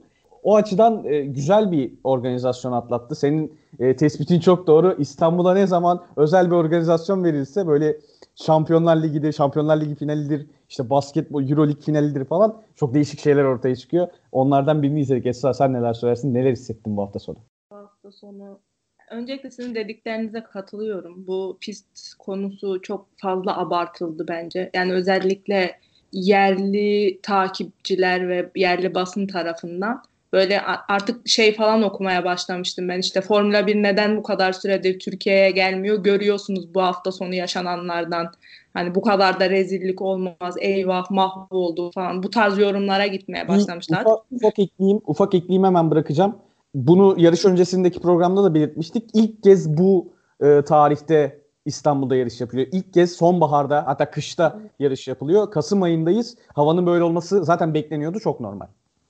O 0.43 0.55
açıdan 0.55 1.05
e, 1.05 1.21
güzel 1.21 1.71
bir 1.71 1.93
organizasyon 2.03 2.71
atlattı. 2.71 3.15
Senin 3.15 3.53
e, 3.79 3.95
tespitin 3.95 4.39
çok 4.39 4.67
doğru. 4.67 4.95
İstanbul'a 4.99 5.53
ne 5.53 5.67
zaman 5.67 6.01
özel 6.15 6.45
bir 6.45 6.55
organizasyon 6.55 7.23
verilse 7.23 7.67
böyle 7.67 7.97
Şampiyonlar 8.35 9.03
Ligi'dir, 9.03 9.31
Şampiyonlar 9.31 9.81
Ligi 9.81 9.95
finalidir, 9.95 10.47
işte 10.69 10.89
basketbol, 10.89 11.49
Euro 11.49 11.67
Lig 11.67 11.81
finalidir 11.81 12.25
falan 12.25 12.61
çok 12.75 12.93
değişik 12.93 13.19
şeyler 13.19 13.43
ortaya 13.43 13.75
çıkıyor. 13.75 14.07
Onlardan 14.31 14.83
birini 14.83 15.01
izledik. 15.01 15.25
Esra 15.25 15.53
sen 15.53 15.73
neler 15.73 15.93
söylersin? 15.93 16.33
Neler 16.33 16.51
hissettin 16.51 16.97
bu 16.97 17.01
hafta 17.01 17.19
sonu? 17.19 17.37
Bu 17.71 17.75
hafta 17.75 18.11
sonu 18.11 18.59
öncelikle 19.11 19.51
sizin 19.51 19.75
dediklerinize 19.75 20.43
katılıyorum. 20.43 21.27
Bu 21.27 21.57
pist 21.61 22.13
konusu 22.19 22.81
çok 22.81 23.07
fazla 23.17 23.57
abartıldı 23.57 24.25
bence. 24.27 24.69
Yani 24.73 24.93
özellikle 24.93 25.79
yerli 26.11 27.19
takipçiler 27.23 28.29
ve 28.29 28.51
yerli 28.55 28.95
basın 28.95 29.27
tarafından 29.27 30.03
böyle 30.33 30.61
artık 30.87 31.27
şey 31.27 31.55
falan 31.55 31.81
okumaya 31.81 32.25
başlamıştım 32.25 32.89
ben 32.89 32.99
işte 32.99 33.21
Formula 33.21 33.67
1 33.67 33.75
neden 33.75 34.17
bu 34.17 34.23
kadar 34.23 34.53
süredir 34.53 34.99
Türkiye'ye 34.99 35.51
gelmiyor 35.51 36.03
görüyorsunuz 36.03 36.73
bu 36.73 36.81
hafta 36.81 37.11
sonu 37.11 37.35
yaşananlardan 37.35 38.31
hani 38.73 38.95
bu 38.95 39.01
kadar 39.01 39.39
da 39.39 39.49
rezillik 39.49 40.01
olmaz 40.01 40.55
eyvah 40.59 41.11
mahvoldu 41.11 41.91
falan 41.91 42.23
bu 42.23 42.29
tarz 42.29 42.57
yorumlara 42.57 43.07
gitmeye 43.07 43.47
başlamışlar. 43.47 44.01
Ufak, 44.01 44.19
ufak 44.31 44.59
ekleyeyim 44.59 45.01
ufak 45.05 45.35
ekleyeyim 45.35 45.63
hemen 45.63 45.91
bırakacağım. 45.91 46.35
Bunu 46.75 47.15
yarış 47.17 47.45
öncesindeki 47.45 47.99
programda 47.99 48.43
da 48.43 48.53
belirtmiştik. 48.53 49.09
İlk 49.13 49.43
kez 49.43 49.77
bu 49.77 50.13
e, 50.43 50.61
tarihte 50.61 51.41
İstanbul'da 51.65 52.15
yarış 52.15 52.41
yapılıyor. 52.41 52.67
İlk 52.71 52.93
kez 52.93 53.11
sonbaharda 53.11 53.83
hatta 53.87 54.11
kışta 54.11 54.59
yarış 54.79 55.07
yapılıyor. 55.07 55.51
Kasım 55.51 55.83
ayındayız. 55.83 56.37
Havanın 56.53 56.85
böyle 56.85 57.03
olması 57.03 57.45
zaten 57.45 57.73
bekleniyordu. 57.73 58.19
Çok 58.19 58.39
normal. 58.39 58.67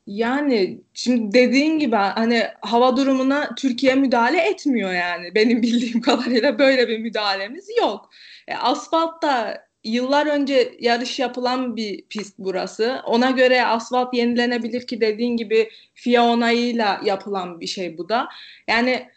Yani 0.07 0.81
şimdi 0.93 1.33
dediğin 1.33 1.79
gibi 1.79 1.95
hani 1.95 2.43
hava 2.61 2.97
durumuna 2.97 3.55
Türkiye 3.55 3.95
müdahale 3.95 4.41
etmiyor 4.41 4.93
yani. 4.93 5.35
Benim 5.35 5.61
bildiğim 5.61 6.01
kadarıyla 6.01 6.59
böyle 6.59 6.87
bir 6.87 6.99
müdahalemiz 6.99 7.67
yok. 7.79 8.09
E, 8.47 8.55
asfaltta 8.55 9.65
yıllar 9.83 10.27
önce 10.27 10.75
yarış 10.79 11.19
yapılan 11.19 11.75
bir 11.75 12.05
pist 12.05 12.35
burası. 12.39 13.01
Ona 13.05 13.31
göre 13.31 13.65
asfalt 13.65 14.13
yenilenebilir 14.13 14.87
ki 14.87 15.01
dediğin 15.01 15.37
gibi 15.37 15.69
FIA 15.93 16.25
onayıyla 16.25 17.01
yapılan 17.05 17.59
bir 17.59 17.67
şey 17.67 17.97
bu 17.97 18.09
da. 18.09 18.27
Yani 18.67 19.10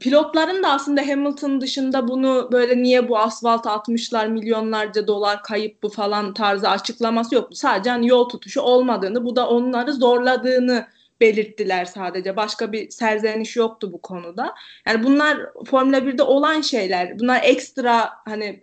pilotların 0.00 0.62
da 0.62 0.68
aslında 0.70 1.00
Hamilton 1.00 1.60
dışında 1.60 2.08
bunu 2.08 2.48
böyle 2.52 2.82
niye 2.82 3.08
bu 3.08 3.18
asfalt 3.18 3.66
atmışlar 3.66 4.26
milyonlarca 4.26 5.06
dolar 5.06 5.42
kayıp 5.42 5.82
bu 5.82 5.88
falan 5.88 6.34
tarzı 6.34 6.68
açıklaması 6.68 7.34
yoktu. 7.34 7.56
Sadece 7.56 7.90
hani 7.90 8.08
yol 8.08 8.28
tutuşu 8.28 8.60
olmadığını 8.60 9.24
bu 9.24 9.36
da 9.36 9.48
onları 9.48 9.92
zorladığını 9.92 10.86
belirttiler 11.20 11.84
sadece. 11.84 12.36
Başka 12.36 12.72
bir 12.72 12.90
serzeniş 12.90 13.56
yoktu 13.56 13.92
bu 13.92 14.02
konuda. 14.02 14.54
Yani 14.86 15.04
bunlar 15.04 15.38
Formula 15.66 15.98
1'de 15.98 16.22
olan 16.22 16.60
şeyler. 16.60 17.18
Bunlar 17.18 17.40
ekstra 17.42 18.10
hani 18.24 18.62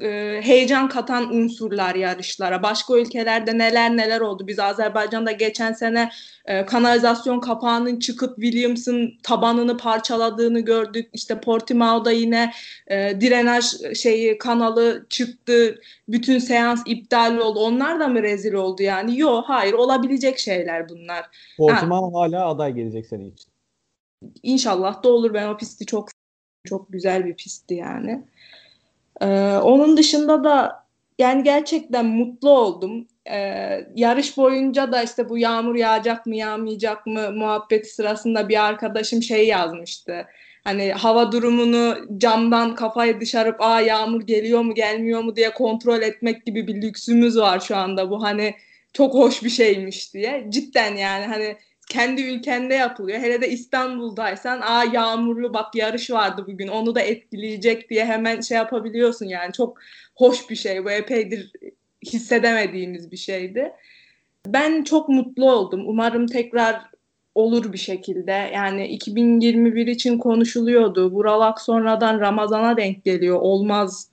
e, 0.00 0.40
heyecan 0.42 0.88
katan 0.88 1.34
unsurlar 1.34 1.94
yarışlara. 1.94 2.62
Başka 2.62 2.98
ülkelerde 2.98 3.58
neler 3.58 3.96
neler 3.96 4.20
oldu. 4.20 4.46
Biz 4.46 4.58
Azerbaycan'da 4.58 5.32
geçen 5.32 5.72
sene 5.72 6.10
e, 6.46 6.66
kanalizasyon 6.66 7.40
kapağının 7.40 7.98
çıkıp 7.98 8.36
Williams'ın 8.36 9.12
tabanını 9.22 9.76
parçaladığını 9.76 10.60
gördük. 10.60 11.10
İşte 11.12 11.40
Portimao'da 11.40 12.10
yine 12.10 12.52
e, 12.86 12.96
drenaj 12.96 13.64
şeyi 13.94 14.38
kanalı 14.38 15.06
çıktı. 15.08 15.80
Bütün 16.08 16.38
seans 16.38 16.82
iptal 16.86 17.36
oldu. 17.36 17.60
Onlar 17.60 18.00
da 18.00 18.08
mı 18.08 18.22
rezil 18.22 18.52
oldu 18.52 18.82
yani? 18.82 19.18
Yok 19.18 19.44
hayır 19.46 19.72
olabilecek 19.72 20.38
şeyler 20.38 20.88
bunlar. 20.88 21.26
Portimao 21.58 22.14
ha. 22.14 22.20
hala 22.20 22.46
aday 22.46 22.74
gelecek 22.74 23.06
sene 23.06 23.26
için. 23.26 23.50
İnşallah 24.42 25.02
da 25.02 25.08
olur. 25.08 25.34
Ben 25.34 25.48
o 25.48 25.56
pisti 25.56 25.86
çok 25.86 26.08
çok 26.64 26.92
güzel 26.92 27.26
bir 27.26 27.34
pistti 27.34 27.74
yani. 27.74 28.24
Ee, 29.20 29.26
onun 29.62 29.96
dışında 29.96 30.44
da 30.44 30.86
yani 31.18 31.42
gerçekten 31.42 32.06
mutlu 32.06 32.50
oldum. 32.50 33.06
Ee, 33.30 33.86
yarış 33.94 34.36
boyunca 34.36 34.92
da 34.92 35.02
işte 35.02 35.28
bu 35.28 35.38
yağmur 35.38 35.74
yağacak 35.74 36.26
mı 36.26 36.36
yağmayacak 36.36 37.06
mı 37.06 37.32
muhabbeti 37.32 37.88
sırasında 37.88 38.48
bir 38.48 38.66
arkadaşım 38.66 39.22
şey 39.22 39.46
yazmıştı. 39.46 40.26
Hani 40.64 40.92
hava 40.92 41.32
durumunu 41.32 41.96
camdan 42.18 42.74
kafayı 42.74 43.20
dışarı 43.20 43.56
aa 43.58 43.80
yağmur 43.80 44.22
geliyor 44.22 44.60
mu 44.60 44.74
gelmiyor 44.74 45.20
mu 45.22 45.36
diye 45.36 45.50
kontrol 45.50 46.02
etmek 46.02 46.46
gibi 46.46 46.66
bir 46.66 46.82
lüksümüz 46.82 47.38
var 47.38 47.60
şu 47.60 47.76
anda 47.76 48.10
bu 48.10 48.22
hani 48.22 48.54
çok 48.92 49.14
hoş 49.14 49.44
bir 49.44 49.50
şeymiş 49.50 50.14
diye. 50.14 50.46
Cidden 50.48 50.96
yani 50.96 51.26
hani 51.26 51.56
kendi 51.88 52.22
ülkende 52.22 52.74
yapılıyor. 52.74 53.18
Hele 53.18 53.40
de 53.40 53.48
İstanbul'daysan 53.48 54.60
aa 54.60 54.84
yağmurlu 54.84 55.54
bak 55.54 55.74
yarış 55.74 56.10
vardı 56.10 56.44
bugün 56.46 56.68
onu 56.68 56.94
da 56.94 57.00
etkileyecek 57.00 57.90
diye 57.90 58.04
hemen 58.04 58.40
şey 58.40 58.56
yapabiliyorsun 58.56 59.26
yani. 59.26 59.52
Çok 59.52 59.78
hoş 60.14 60.50
bir 60.50 60.56
şey 60.56 60.84
bu 60.84 60.90
epeydir 60.90 61.52
hissedemediğimiz 62.04 63.12
bir 63.12 63.16
şeydi. 63.16 63.72
Ben 64.46 64.84
çok 64.84 65.08
mutlu 65.08 65.52
oldum. 65.52 65.82
Umarım 65.86 66.26
tekrar 66.26 66.82
olur 67.34 67.72
bir 67.72 67.78
şekilde. 67.78 68.50
Yani 68.54 68.86
2021 68.88 69.86
için 69.86 70.18
konuşuluyordu. 70.18 71.14
Buralak 71.14 71.60
sonradan 71.60 72.20
Ramazan'a 72.20 72.76
denk 72.76 73.04
geliyor. 73.04 73.38
Olmaz 73.40 74.08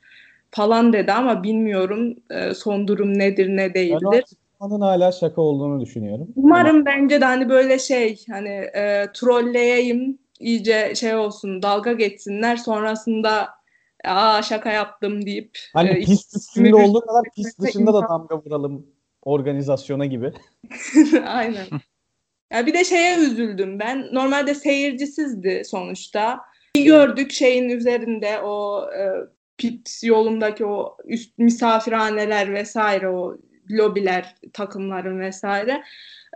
falan 0.52 0.94
dedi 0.94 1.12
ama 1.12 1.44
bilmiyorum 1.44 2.16
e, 2.30 2.54
son 2.54 2.88
durum 2.88 3.20
nedir 3.20 3.48
ne 3.48 3.74
değildir. 3.74 4.24
Ben 4.72 4.80
hala 4.80 5.12
şaka 5.12 5.42
olduğunu 5.42 5.82
düşünüyorum. 5.82 6.28
Umarım 6.36 6.76
ama... 6.76 6.86
bence 6.86 7.22
de 7.22 7.26
hani 7.26 7.50
böyle 7.50 7.80
şey 7.80 8.26
hani 8.30 8.50
e, 8.50 9.08
trolleyeyim 9.14 10.20
iyice 10.40 10.96
şey 10.96 11.16
olsun 11.16 11.64
dalga 11.64 11.94
geçsinler 11.94 12.56
sonrasında 12.56 13.50
aa 14.06 14.42
şaka 14.42 14.72
yaptım 14.72 15.26
deyip 15.26 15.58
hani 15.74 15.90
e, 15.90 16.00
pist 16.00 16.36
üstünde 16.36 16.76
olduğu 16.76 17.02
kadar 17.02 17.24
pist 17.36 17.62
dışında 17.62 17.94
da 17.94 18.10
damga 18.10 18.38
vuralım 18.38 18.88
organizasyona 19.22 20.06
gibi. 20.06 20.34
Aynen. 21.26 21.66
Ya 22.54 22.66
bir 22.66 22.74
de 22.74 22.84
şeye 22.84 23.18
üzüldüm 23.18 23.80
ben. 23.80 24.10
Normalde 24.12 24.56
seyircisizdi 24.56 25.62
sonuçta. 25.66 26.40
Bir 26.76 26.86
gördük 26.86 27.32
şeyin 27.32 27.70
üzerinde 27.70 28.40
o 28.42 28.86
e, 28.92 29.12
pit 29.58 30.00
yolundaki 30.04 30.66
o 30.66 30.98
üst 31.06 31.38
misafirhaneler 31.38 32.54
vesaire 32.54 33.10
o 33.10 33.38
lobiler 33.72 34.36
takımların 34.54 35.20
vesaire. 35.20 35.84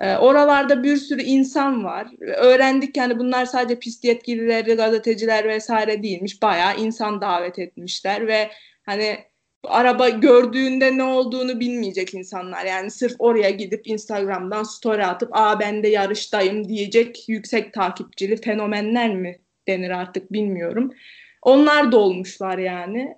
E, 0.01 0.15
oralarda 0.15 0.84
bir 0.84 0.97
sürü 0.97 1.21
insan 1.21 1.84
var. 1.84 2.07
Öğrendik 2.21 2.97
yani 2.97 3.19
bunlar 3.19 3.45
sadece 3.45 3.80
pist 3.80 4.03
yetkilileri, 4.03 4.73
gazeteciler 4.73 5.47
vesaire 5.47 6.03
değilmiş. 6.03 6.41
Bayağı 6.41 6.78
insan 6.78 7.21
davet 7.21 7.59
etmişler 7.59 8.28
ve 8.28 8.49
hani 8.86 9.17
araba 9.63 10.09
gördüğünde 10.09 10.97
ne 10.97 11.03
olduğunu 11.03 11.59
bilmeyecek 11.59 12.13
insanlar. 12.13 12.65
Yani 12.65 12.91
sırf 12.91 13.15
oraya 13.19 13.49
gidip 13.49 13.88
Instagram'dan 13.88 14.63
story 14.63 15.05
atıp 15.05 15.30
aa 15.32 15.59
ben 15.59 15.84
de 15.84 15.88
yarıştayım 15.88 16.69
diyecek 16.69 17.30
yüksek 17.30 17.73
takipçili 17.73 18.38
fenomenler 18.38 19.15
mi 19.15 19.39
denir 19.67 19.89
artık 19.89 20.34
bilmiyorum. 20.34 20.93
Onlar 21.41 21.91
da 21.91 21.97
olmuşlar 21.97 22.57
yani. 22.57 23.15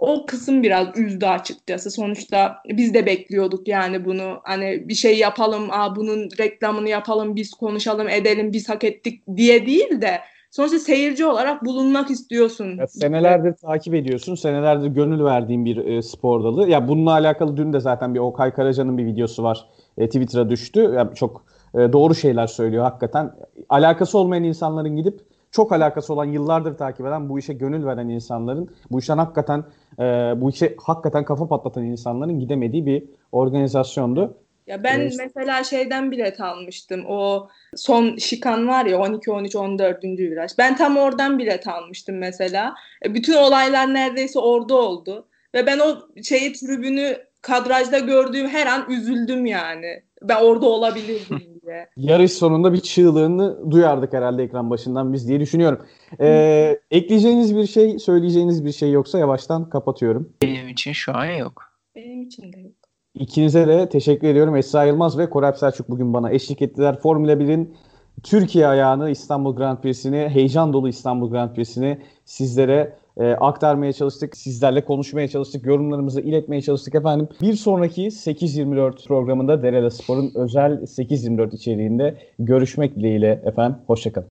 O 0.00 0.26
kısım 0.26 0.62
biraz 0.62 0.98
üzdü 0.98 1.26
açıkçası. 1.26 1.90
Sonuçta 1.90 2.56
biz 2.68 2.94
de 2.94 3.06
bekliyorduk 3.06 3.68
yani 3.68 4.04
bunu. 4.04 4.40
Hani 4.42 4.88
bir 4.88 4.94
şey 4.94 5.18
yapalım, 5.18 5.68
aa 5.70 5.96
bunun 5.96 6.28
reklamını 6.38 6.88
yapalım, 6.88 7.36
biz 7.36 7.50
konuşalım, 7.50 8.08
edelim, 8.08 8.52
biz 8.52 8.68
hak 8.68 8.84
ettik 8.84 9.22
diye 9.36 9.66
değil 9.66 10.00
de 10.00 10.20
Sonuçta 10.50 10.78
seyirci 10.78 11.26
olarak 11.26 11.64
bulunmak 11.64 12.10
istiyorsun. 12.10 12.76
Ya, 12.78 12.86
senelerdir 12.86 13.52
takip 13.52 13.94
ediyorsun. 13.94 14.34
Senelerdir 14.34 14.86
gönül 14.86 15.24
verdiğin 15.24 15.64
bir 15.64 15.76
e, 15.76 16.02
spor 16.02 16.44
dalı. 16.44 16.68
Ya 16.68 16.88
bununla 16.88 17.10
alakalı 17.10 17.56
dün 17.56 17.72
de 17.72 17.80
zaten 17.80 18.14
bir 18.14 18.20
Okay 18.20 18.50
Karaca'nın 18.50 18.98
bir 18.98 19.06
videosu 19.06 19.42
var. 19.42 19.68
E, 19.98 20.06
Twitter'a 20.06 20.50
düştü. 20.50 20.80
Ya, 20.80 21.10
çok 21.14 21.44
e, 21.74 21.78
doğru 21.78 22.14
şeyler 22.14 22.46
söylüyor 22.46 22.84
hakikaten. 22.84 23.32
Alakası 23.68 24.18
olmayan 24.18 24.44
insanların 24.44 24.96
gidip 24.96 25.20
çok 25.50 25.72
alakası 25.72 26.12
olan 26.12 26.24
yıllardır 26.24 26.76
takip 26.76 27.06
eden 27.06 27.28
bu 27.28 27.38
işe 27.38 27.52
gönül 27.52 27.86
veren 27.86 28.08
insanların 28.08 28.68
bu 28.90 28.98
işten 28.98 29.18
hakikaten 29.18 29.64
e, 29.98 30.04
bu 30.36 30.50
işe 30.50 30.74
hakikaten 30.78 31.24
kafa 31.24 31.48
patlatan 31.48 31.84
insanların 31.84 32.40
gidemediği 32.40 32.86
bir 32.86 33.04
organizasyondu. 33.32 34.36
Ya 34.66 34.84
ben 34.84 35.00
evet. 35.00 35.14
mesela 35.18 35.64
şeyden 35.64 36.10
bilet 36.10 36.40
almıştım. 36.40 37.04
O 37.08 37.48
son 37.76 38.16
şikan 38.16 38.68
var 38.68 38.86
ya 38.86 39.00
12 39.00 39.30
13 39.30 39.56
14. 39.56 40.04
viraj. 40.04 40.52
Ben 40.58 40.76
tam 40.76 40.96
oradan 40.96 41.38
bilet 41.38 41.68
almıştım 41.68 42.18
mesela. 42.18 42.74
E, 43.04 43.14
bütün 43.14 43.34
olaylar 43.34 43.94
neredeyse 43.94 44.38
orada 44.38 44.74
oldu 44.74 45.28
ve 45.54 45.66
ben 45.66 45.78
o 45.78 46.22
şeyi 46.22 46.52
tribünü 46.52 47.16
kadrajda 47.42 47.98
gördüğüm 47.98 48.48
her 48.48 48.66
an 48.66 48.90
üzüldüm 48.90 49.46
yani. 49.46 50.02
Ben 50.22 50.42
orada 50.42 50.66
olabilirdim 50.66 51.42
diye. 51.68 51.88
Yarış 51.96 52.32
sonunda 52.32 52.72
bir 52.72 52.80
çığlığını 52.80 53.70
duyardık 53.70 54.12
herhalde 54.12 54.42
ekran 54.42 54.70
başından 54.70 55.12
biz 55.12 55.28
diye 55.28 55.40
düşünüyorum. 55.40 55.78
Ee, 56.20 56.80
ekleyeceğiniz 56.90 57.56
bir 57.56 57.66
şey, 57.66 57.98
söyleyeceğiniz 57.98 58.64
bir 58.64 58.72
şey 58.72 58.92
yoksa 58.92 59.18
yavaştan 59.18 59.70
kapatıyorum. 59.70 60.32
Benim 60.42 60.68
için 60.68 60.92
şu 60.92 61.16
an 61.16 61.26
yok. 61.26 61.62
Benim 61.96 62.22
için 62.22 62.52
de 62.52 62.60
yok. 62.60 62.72
İkinize 63.14 63.68
de 63.68 63.88
teşekkür 63.88 64.28
ediyorum. 64.28 64.56
Esra 64.56 64.84
Yılmaz 64.84 65.18
ve 65.18 65.30
Korap 65.30 65.58
Selçuk 65.58 65.88
bugün 65.88 66.14
bana 66.14 66.30
eşlik 66.30 66.62
ettiler. 66.62 66.98
Formula 67.00 67.32
1'in 67.32 67.76
Türkiye 68.22 68.66
ayağını 68.66 69.10
İstanbul 69.10 69.56
Grand 69.56 69.78
Prix'sini, 69.78 70.28
heyecan 70.28 70.72
dolu 70.72 70.88
İstanbul 70.88 71.30
Grand 71.30 71.54
Prix'sini 71.54 71.98
sizlere 72.24 72.96
e, 73.18 73.24
aktarmaya 73.30 73.92
çalıştık. 73.92 74.36
Sizlerle 74.36 74.84
konuşmaya 74.84 75.28
çalıştık. 75.28 75.66
Yorumlarımızı 75.66 76.20
iletmeye 76.20 76.62
çalıştık 76.62 76.94
efendim. 76.94 77.28
Bir 77.42 77.54
sonraki 77.54 78.02
8.24 78.06 79.06
programında 79.08 79.62
Derela 79.62 79.90
Spor'un 79.90 80.32
özel 80.34 80.72
8.24 80.72 81.54
içeriğinde 81.54 82.14
görüşmek 82.38 82.96
dileğiyle 82.96 83.42
efendim. 83.44 83.78
Hoşçakalın. 83.86 84.26